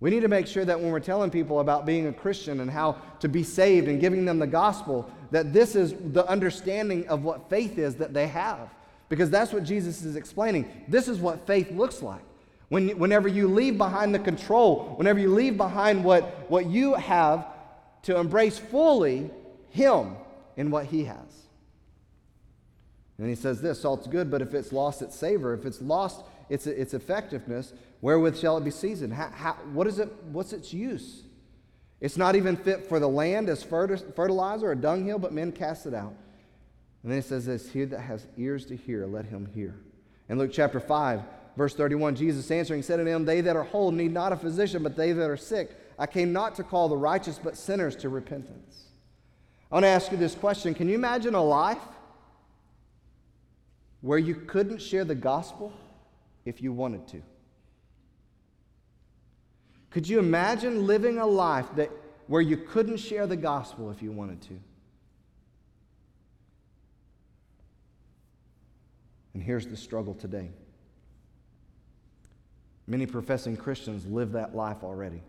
[0.02, 2.68] We need to make sure that when we're telling people about being a Christian and
[2.68, 7.22] how to be saved and giving them the gospel, that this is the understanding of
[7.22, 8.68] what faith is that they have.
[9.08, 10.68] Because that's what Jesus is explaining.
[10.88, 12.24] This is what faith looks like.
[12.68, 17.46] When, whenever you leave behind the control, whenever you leave behind what, what you have
[18.02, 19.30] to embrace fully
[19.70, 20.16] Him
[20.56, 21.46] in what He has.
[23.18, 26.24] And he says this salt's good, but if it's lost its savor, if it's lost
[26.48, 29.14] its, its effectiveness, wherewith shall it be seasoned?
[29.14, 31.22] How, how, what is it, what's its use?
[32.02, 35.94] It's not even fit for the land as fertilizer or dunghill, but men cast it
[35.94, 36.14] out.
[37.02, 39.76] And then he says this He that has ears to hear, let him hear.
[40.28, 41.22] In Luke chapter 5,
[41.56, 44.82] verse 31, Jesus answering said unto them, They that are whole need not a physician,
[44.82, 45.70] but they that are sick.
[45.98, 48.84] I came not to call the righteous, but sinners to repentance.
[49.70, 51.78] I want to ask you this question Can you imagine a life
[54.00, 55.72] where you couldn't share the gospel
[56.44, 57.22] if you wanted to?
[59.92, 61.90] Could you imagine living a life that,
[62.26, 64.58] where you couldn't share the gospel if you wanted to?
[69.34, 70.50] And here's the struggle today.
[72.86, 75.22] Many professing Christians live that life already.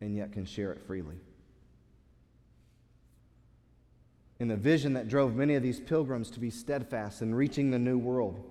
[0.00, 1.16] And yet can share it freely.
[4.38, 7.78] in the vision that drove many of these pilgrims to be steadfast in reaching the
[7.78, 8.44] new world,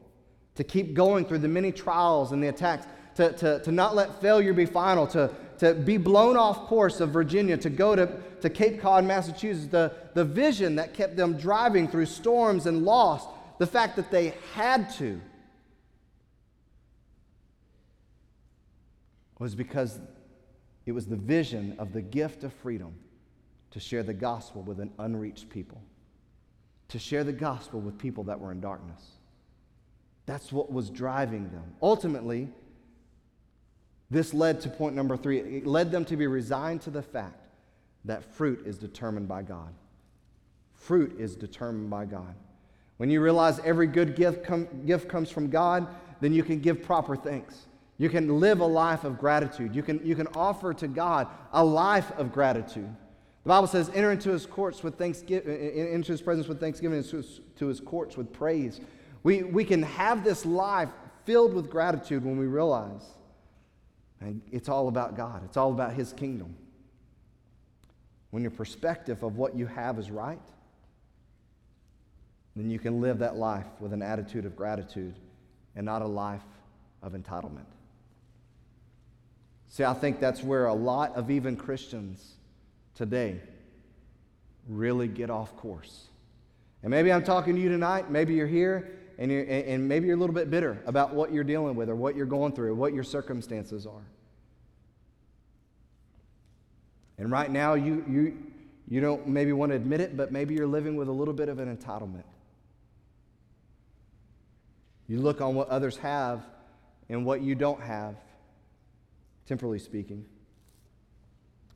[0.55, 4.21] to keep going through the many trials and the attacks, to, to, to not let
[4.21, 8.09] failure be final, to, to be blown off course of Virginia, to go to,
[8.41, 13.27] to Cape Cod, Massachusetts, the, the vision that kept them driving through storms and lost,
[13.57, 15.19] the fact that they had to,
[19.39, 19.99] was because
[20.85, 22.93] it was the vision of the gift of freedom
[23.71, 25.81] to share the gospel with an unreached people,
[26.87, 29.14] to share the gospel with people that were in darkness.
[30.25, 31.63] That's what was driving them.
[31.81, 32.49] Ultimately,
[34.09, 35.39] this led to point number three.
[35.39, 37.47] It led them to be resigned to the fact
[38.05, 39.73] that fruit is determined by God.
[40.73, 42.35] Fruit is determined by God.
[42.97, 45.87] When you realize every good gift, com- gift comes from God,
[46.21, 47.67] then you can give proper thanks.
[47.97, 49.75] You can live a life of gratitude.
[49.75, 52.89] You can, you can offer to God a life of gratitude.
[53.43, 55.55] The Bible says, enter into his courts with thanksgiving,
[55.93, 57.25] into his presence with thanksgiving, and
[57.57, 58.81] to his courts with praise.
[59.25, 60.89] We, we can have this life
[61.23, 63.01] filled with gratitude when we realize
[64.51, 66.55] it's all about God, it's all about his kingdom.
[68.29, 70.37] When your perspective of what you have is right,
[72.55, 75.15] then you can live that life with an attitude of gratitude
[75.75, 76.45] and not a life
[77.01, 77.65] of entitlement.
[79.69, 82.35] See, I think that's where a lot of even Christians
[82.93, 83.41] today
[84.69, 86.09] really get off course.
[86.83, 90.17] And maybe I'm talking to you tonight, maybe you're here, and, you're, and maybe you're
[90.17, 92.93] a little bit bitter about what you're dealing with or what you're going through, what
[92.93, 94.05] your circumstances are.
[97.17, 98.37] And right now, you, you,
[98.89, 101.47] you don't maybe want to admit it, but maybe you're living with a little bit
[101.47, 102.25] of an entitlement.
[105.07, 106.43] You look on what others have,
[107.09, 108.15] and what you don't have,
[109.47, 110.25] temporally speaking,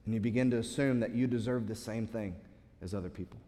[0.06, 2.36] and you begin to assume that you deserve the same thing
[2.82, 3.40] as other people.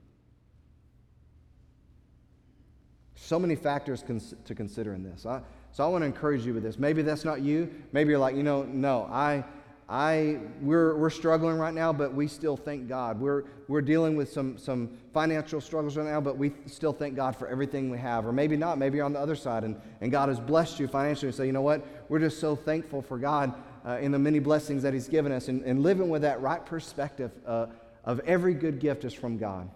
[3.24, 5.28] So many factors cons- to consider in this.
[5.28, 5.42] I,
[5.72, 6.80] so I want to encourage you with this.
[6.80, 7.72] Maybe that's not you.
[7.94, 9.46] Maybe you're like, you know, no, I,
[9.88, 13.20] I, we're, we're struggling right now, but we still thank God.
[13.20, 17.36] We're, we're dealing with some, some financial struggles right now, but we still thank God
[17.36, 18.26] for everything we have.
[18.26, 18.80] Or maybe not.
[18.80, 21.46] Maybe you're on the other side and, and God has blessed you financially and say,
[21.46, 21.86] you know what?
[22.10, 23.54] We're just so thankful for God
[23.86, 26.66] uh, in the many blessings that He's given us and, and living with that right
[26.66, 27.68] perspective uh,
[28.04, 29.70] of every good gift is from God.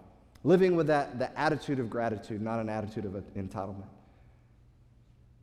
[0.44, 3.88] Living with that the attitude of gratitude, not an attitude of entitlement.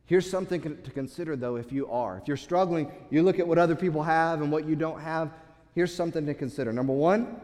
[0.06, 2.18] Here's something to consider, though, if you are.
[2.18, 5.30] If you're struggling, you look at what other people have and what you don't have.
[5.74, 6.72] Here's something to consider.
[6.72, 7.40] Number one,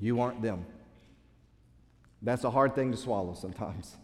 [0.00, 0.64] you aren't them.
[2.22, 3.96] That's a hard thing to swallow sometimes.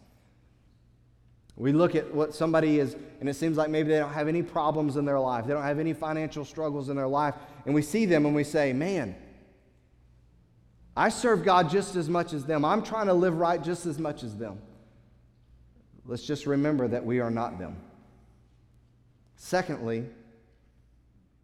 [1.55, 4.43] We look at what somebody is, and it seems like maybe they don't have any
[4.43, 7.35] problems in their life, they don't have any financial struggles in their life,
[7.65, 9.15] and we see them and we say, man,
[10.99, 12.65] I serve God just as much as them.
[12.65, 14.59] I'm trying to live right just as much as them.
[16.05, 17.77] Let's just remember that we are not them.
[19.37, 20.03] Secondly,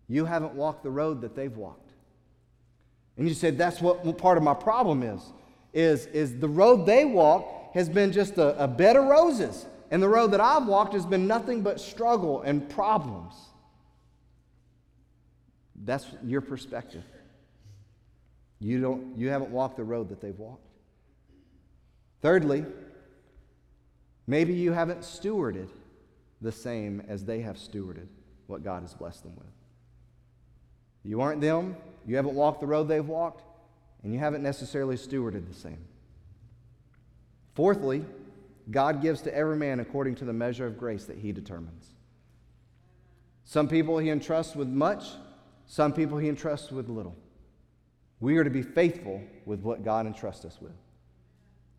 [0.10, 1.94] you haven't walked the road that they've walked.
[3.16, 5.22] And you said that's what part of my problem is.
[5.72, 9.68] Is, is the road they walk has been just a, a bed of roses.
[9.90, 13.34] And the road that I've walked has been nothing but struggle and problems.
[15.86, 17.06] That's your perspective.
[18.60, 20.68] You, don't, you haven't walked the road that they've walked.
[22.22, 22.66] Thirdly,
[24.28, 25.70] Maybe you haven't stewarded
[26.42, 28.08] the same as they have stewarded
[28.48, 29.48] what God has blessed them with.
[31.04, 31.76] You aren't them,
[32.08, 33.44] you haven't walked the road they've walked,
[34.04, 35.78] and you haven't necessarily stewarded the same.
[37.54, 38.04] Fourthly,
[38.72, 41.94] God gives to every man according to the measure of grace that he determines.
[43.44, 45.06] Some people he entrusts with much,
[45.68, 47.16] some people he entrusts with little.
[48.20, 50.72] We are to be faithful with what God entrusts us with.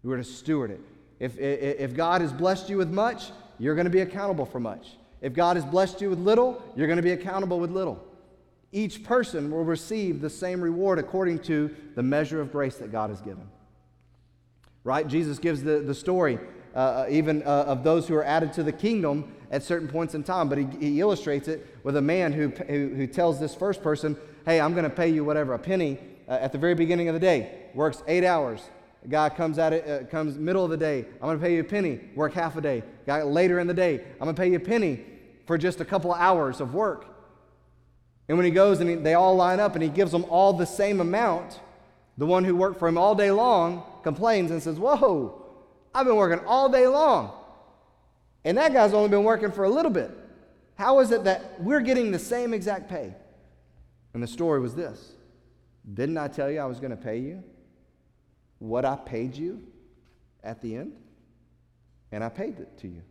[0.02, 0.80] We are to steward it.
[1.18, 4.98] If, if God has blessed you with much, you're going to be accountable for much.
[5.22, 8.04] If God has blessed you with little, you're going to be accountable with little.
[8.70, 13.10] Each person will receive the same reward according to the measure of grace that God
[13.10, 13.48] has given.
[14.84, 15.08] Right?
[15.08, 16.38] Jesus gives the, the story
[16.74, 20.14] uh, uh even uh, of those who are added to the kingdom at certain points
[20.14, 23.54] in time, but he, he illustrates it with a man who, who, who tells this
[23.54, 25.98] first person, Hey, I'm going to pay you whatever, a penny
[26.28, 28.60] uh, at the very beginning of the day, works eight hours,
[29.04, 31.04] a guy comes at it, uh, comes middle of the day.
[31.14, 32.82] I'm going to pay you a penny, work half a day.
[33.06, 35.04] Guy later in the day, I'm going to pay you a penny
[35.46, 37.06] for just a couple of hours of work.
[38.28, 40.52] And when he goes and he, they all line up and he gives them all
[40.52, 41.60] the same amount,
[42.18, 45.44] the one who worked for him all day long complains and says, Whoa,
[45.94, 47.32] I've been working all day long.
[48.44, 50.10] And that guy's only been working for a little bit.
[50.76, 53.14] How is it that we're getting the same exact pay?
[54.14, 55.12] And the story was this
[55.92, 57.42] Didn't I tell you I was going to pay you?
[58.58, 59.62] what I paid you
[60.42, 60.92] at the end,
[62.12, 63.02] and I paid it to you.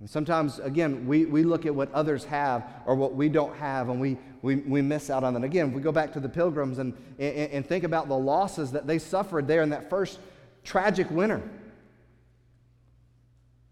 [0.00, 3.88] And sometimes, again, we, we look at what others have or what we don't have,
[3.88, 5.42] and we, we, we miss out on that.
[5.42, 8.86] Again, we go back to the pilgrims and, and, and think about the losses that
[8.86, 10.20] they suffered there in that first
[10.62, 11.42] tragic winter.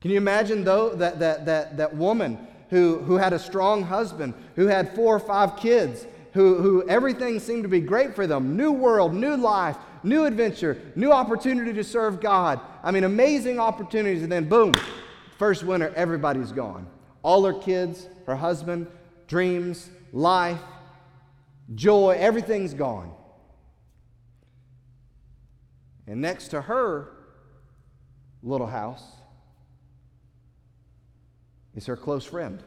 [0.01, 2.39] Can you imagine, though, that, that, that, that woman
[2.71, 6.07] who, who had a strong husband, who had four or five kids,
[6.37, 10.81] who, who everything seemed to be great for them new world, new life, new adventure,
[10.95, 12.61] new opportunity to serve God.
[12.85, 14.23] I mean, amazing opportunities.
[14.23, 14.75] And then, boom,
[15.39, 16.87] first winter, everybody's gone.
[17.23, 18.87] All her kids, her husband,
[19.27, 20.61] dreams, life,
[21.75, 23.13] joy, everything's gone.
[26.07, 27.13] And next to her
[28.43, 29.03] little house
[31.75, 32.63] is her close friend,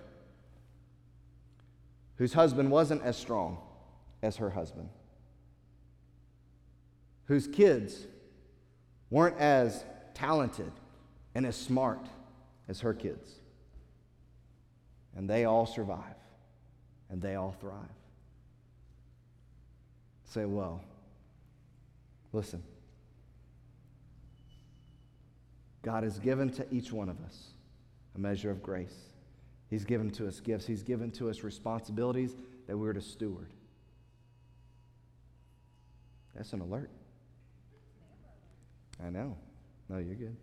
[2.19, 3.57] whose husband wasn't as strong
[4.21, 4.89] as her husband
[7.29, 8.07] whose kids
[9.11, 10.71] weren't as talented
[11.35, 12.03] and as smart
[12.67, 13.35] as her kids.
[15.15, 16.15] And they all survive
[17.07, 17.75] and they all thrive.
[20.25, 20.81] Say, well,
[22.33, 22.63] listen.
[25.83, 27.49] God has given to each one of us
[28.15, 29.08] a measure of grace.
[29.69, 30.65] He's given to us gifts.
[30.65, 32.35] He's given to us responsibilities
[32.67, 33.51] that we're to steward.
[36.35, 36.89] That's an alert.
[39.03, 39.37] I know.
[39.89, 40.35] No, you're good.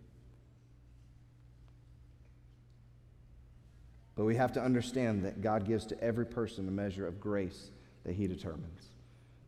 [4.14, 7.70] But we have to understand that God gives to every person a measure of grace
[8.04, 8.90] that He determines.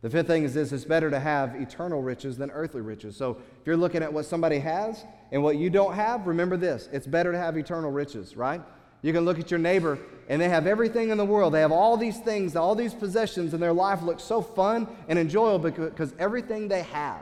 [0.01, 3.17] The fifth thing is this it's better to have eternal riches than earthly riches.
[3.17, 6.87] So if you're looking at what somebody has and what you don't have, remember this
[6.91, 8.61] it's better to have eternal riches, right?
[9.01, 9.97] You can look at your neighbor
[10.27, 11.53] and they have everything in the world.
[11.53, 15.17] They have all these things, all these possessions, and their life looks so fun and
[15.17, 17.21] enjoyable because everything they have.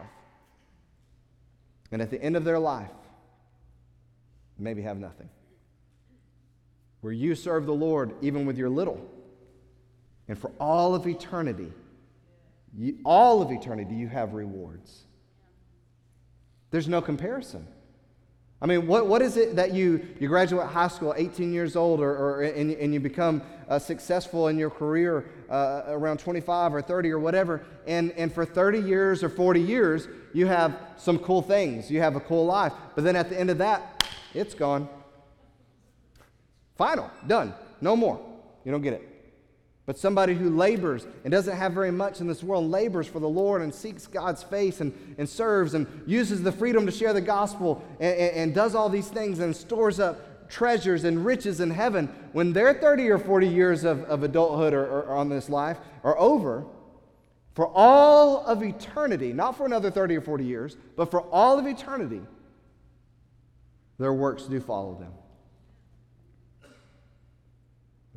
[1.91, 2.91] And at the end of their life,
[4.57, 5.29] maybe have nothing.
[7.01, 8.99] Where you serve the Lord even with your little.
[10.27, 11.71] And for all of eternity,
[12.77, 15.03] you, all of eternity, you have rewards.
[16.71, 17.67] There's no comparison.
[18.59, 21.99] I mean, what, what is it that you, you graduate high school 18 years old
[22.01, 26.81] or, or and, and you become uh, successful in your career uh, around 25 or
[26.81, 31.41] 30 or whatever, and, and for 30 years or 40 years, you have some cool
[31.41, 31.91] things.
[31.91, 32.73] You have a cool life.
[32.95, 34.03] But then at the end of that,
[34.33, 34.89] it's gone.
[36.77, 38.19] Final, done, no more.
[38.65, 39.16] You don't get it.
[39.87, 43.29] But somebody who labors and doesn't have very much in this world, labors for the
[43.29, 47.21] Lord and seeks God's face and, and serves and uses the freedom to share the
[47.21, 51.69] gospel and, and, and does all these things and stores up treasures and riches in
[51.69, 55.77] heaven, when their 30 or 40 years of, of adulthood or, or on this life
[56.03, 56.65] are over,
[57.53, 61.65] for all of eternity, not for another 30 or 40 years, but for all of
[61.65, 62.21] eternity,
[63.97, 65.11] their works do follow them.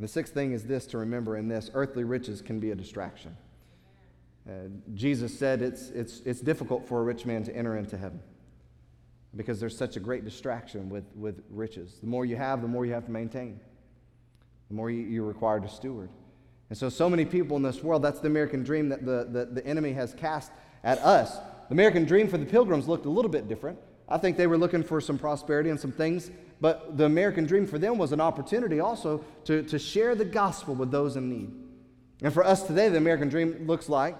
[0.01, 3.36] The sixth thing is this to remember in this earthly riches can be a distraction.
[4.48, 4.53] Uh,
[4.94, 8.20] Jesus said it's, it's, it's difficult for a rich man to enter into heaven
[9.36, 11.98] because there's such a great distraction with, with riches.
[12.01, 13.61] The more you have, the more you have to maintain,
[14.68, 16.09] the more you, you're required to steward.
[16.70, 19.44] And so, so many people in this world, that's the American dream that the, the,
[19.44, 20.51] the enemy has cast
[20.82, 21.36] at us.
[21.68, 23.78] The American dream for the pilgrims looked a little bit different.
[24.09, 26.30] I think they were looking for some prosperity and some things,
[26.61, 30.74] but the American dream for them was an opportunity also to, to share the gospel
[30.74, 31.50] with those in need.
[32.22, 34.16] And for us today, the American dream looks like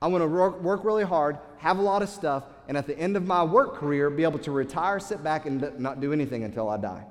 [0.00, 2.98] I want to work, work really hard, have a lot of stuff, and at the
[2.98, 6.44] end of my work career, be able to retire, sit back, and not do anything
[6.44, 7.04] until I die.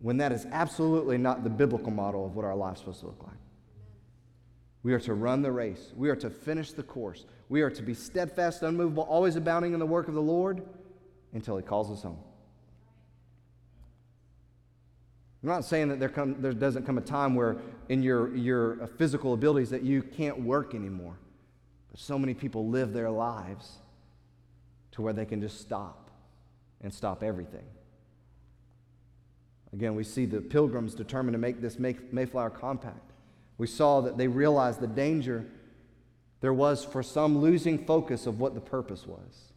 [0.00, 3.22] When that is absolutely not the biblical model of what our life's supposed to look
[3.22, 3.36] like.
[4.86, 5.92] We are to run the race.
[5.96, 7.24] We are to finish the course.
[7.48, 10.62] We are to be steadfast, unmovable, always abounding in the work of the Lord
[11.32, 12.20] until He calls us home.
[15.42, 17.56] I'm not saying that there, come, there doesn't come a time where,
[17.88, 21.18] in your, your uh, physical abilities, that you can't work anymore.
[21.90, 23.78] But so many people live their lives
[24.92, 26.12] to where they can just stop
[26.80, 27.66] and stop everything.
[29.72, 33.05] Again, we see the pilgrims determined to make this Mayflower Compact.
[33.58, 35.46] We saw that they realized the danger
[36.40, 39.52] there was for some losing focus of what the purpose was.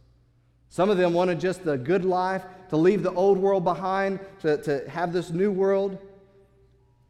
[0.70, 4.56] Some of them wanted just the good life, to leave the old world behind, to,
[4.62, 5.98] to have this new world.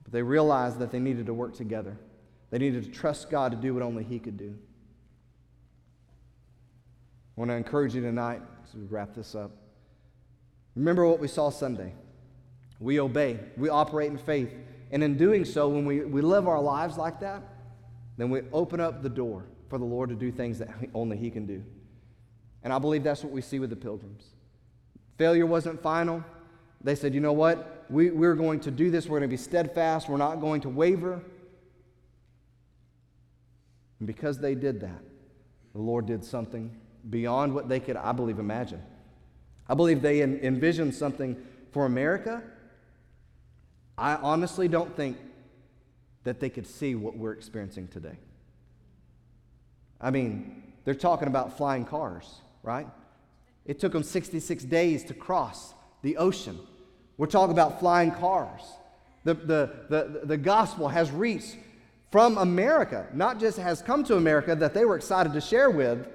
[0.03, 1.97] But they realized that they needed to work together.
[2.51, 4.57] They needed to trust God to do what only He could do.
[7.37, 9.51] I want to encourage you tonight as we wrap this up.
[10.75, 11.93] Remember what we saw Sunday.
[12.81, 14.53] We obey, we operate in faith.
[14.91, 17.43] And in doing so, when we, we live our lives like that,
[18.17, 21.31] then we open up the door for the Lord to do things that only He
[21.31, 21.63] can do.
[22.63, 24.25] And I believe that's what we see with the pilgrims.
[25.17, 26.25] Failure wasn't final.
[26.83, 27.87] They said, you know what?
[27.89, 29.07] We, we're going to do this.
[29.07, 30.09] We're going to be steadfast.
[30.09, 31.23] We're not going to waver.
[33.99, 35.03] And because they did that,
[35.73, 36.75] the Lord did something
[37.09, 38.83] beyond what they could, I believe, imagine.
[39.69, 41.37] I believe they envisioned something
[41.71, 42.43] for America
[44.01, 45.19] I honestly don't think
[46.25, 48.17] that they could see what we're experiencing today.
[50.01, 52.87] I mean, they're talking about flying cars, right?
[53.67, 56.59] It took them 66 days to cross the ocean.
[57.19, 58.63] We're talking about flying cars.
[59.25, 61.59] The, the, the, the gospel has reached
[62.11, 66.09] from America, not just has come to America that they were excited to share with,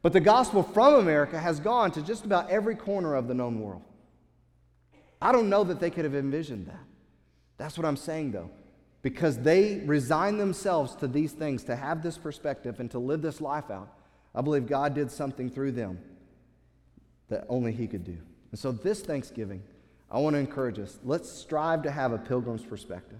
[0.00, 3.60] but the gospel from America has gone to just about every corner of the known
[3.60, 3.82] world.
[5.20, 6.80] I don't know that they could have envisioned that.
[7.60, 8.48] That's what I'm saying, though.
[9.02, 13.38] Because they resign themselves to these things, to have this perspective and to live this
[13.38, 13.92] life out.
[14.34, 15.98] I believe God did something through them
[17.28, 18.16] that only He could do.
[18.50, 19.62] And so, this Thanksgiving,
[20.10, 23.18] I want to encourage us let's strive to have a pilgrim's perspective.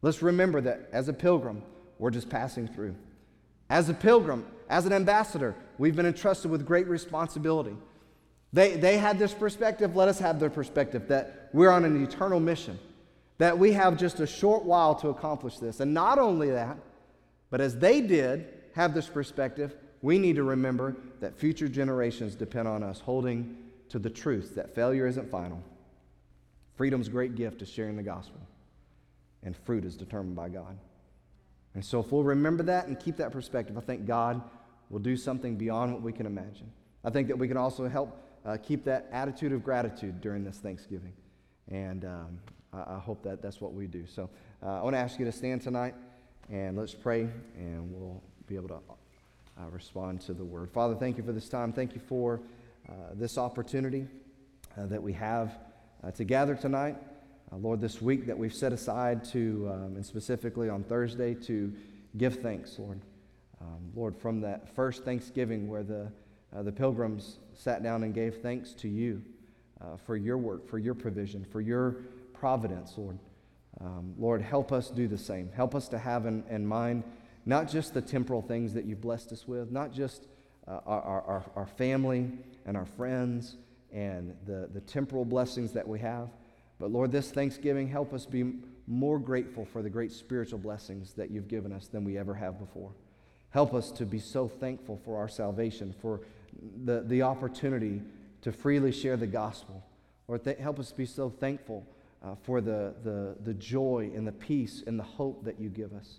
[0.00, 1.62] Let's remember that as a pilgrim,
[1.98, 2.94] we're just passing through.
[3.68, 7.76] As a pilgrim, as an ambassador, we've been entrusted with great responsibility.
[8.54, 12.40] They, they had this perspective, let us have their perspective that we're on an eternal
[12.40, 12.78] mission
[13.40, 15.80] that we have just a short while to accomplish this.
[15.80, 16.76] And not only that,
[17.48, 22.68] but as they did have this perspective, we need to remember that future generations depend
[22.68, 23.56] on us holding
[23.88, 25.62] to the truth that failure isn't final.
[26.76, 28.42] Freedom's great gift is sharing the gospel,
[29.42, 30.76] and fruit is determined by God.
[31.74, 34.42] And so, if we'll remember that and keep that perspective, I think God
[34.90, 36.70] will do something beyond what we can imagine.
[37.04, 40.58] I think that we can also help uh, keep that attitude of gratitude during this
[40.58, 41.14] Thanksgiving.
[41.68, 42.38] And um,
[42.72, 44.04] I, hope that that's what we do.
[44.06, 44.30] So
[44.62, 45.94] uh, I want to ask you to stand tonight
[46.50, 50.70] and let's pray, and we'll be able to uh, respond to the word.
[50.70, 51.72] Father, thank you for this time.
[51.72, 52.40] Thank you for
[52.88, 54.06] uh, this opportunity
[54.78, 55.58] uh, that we have
[56.02, 56.96] uh, to gather tonight.
[57.52, 61.72] Lord, this week that we've set aside to, um, and specifically on Thursday, to
[62.16, 63.00] give thanks, Lord.
[63.60, 66.12] Um, Lord, from that first Thanksgiving where the,
[66.52, 69.20] the pilgrims sat down and gave thanks to you
[70.06, 71.96] for your work, for your provision, for your
[72.40, 73.18] providence, Lord.
[73.82, 75.50] Um, Lord, help us do the same.
[75.54, 77.04] Help us to have in, in, mind
[77.44, 80.26] not just the temporal things that you've blessed us with, not just
[80.66, 82.30] uh, our, our, our family
[82.64, 83.56] and our friends
[83.92, 86.30] and the, the temporal blessings that we have,
[86.78, 88.54] but Lord, this Thanksgiving, help us be
[88.86, 92.58] more grateful for the great spiritual blessings that you've given us than we ever have
[92.58, 92.90] before.
[93.50, 96.22] Help us to be so thankful for our salvation, for
[96.84, 98.00] the, the opportunity
[98.40, 99.84] to freely share the gospel.
[100.26, 101.86] Or th- help us be so thankful
[102.22, 105.92] uh, for the, the, the joy and the peace and the hope that you give
[105.92, 106.18] us.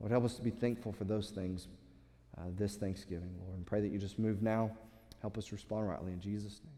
[0.00, 1.68] Lord, help us to be thankful for those things
[2.36, 3.56] uh, this Thanksgiving, Lord.
[3.56, 4.70] And pray that you just move now.
[5.20, 6.12] Help us respond rightly.
[6.12, 6.73] In Jesus' name.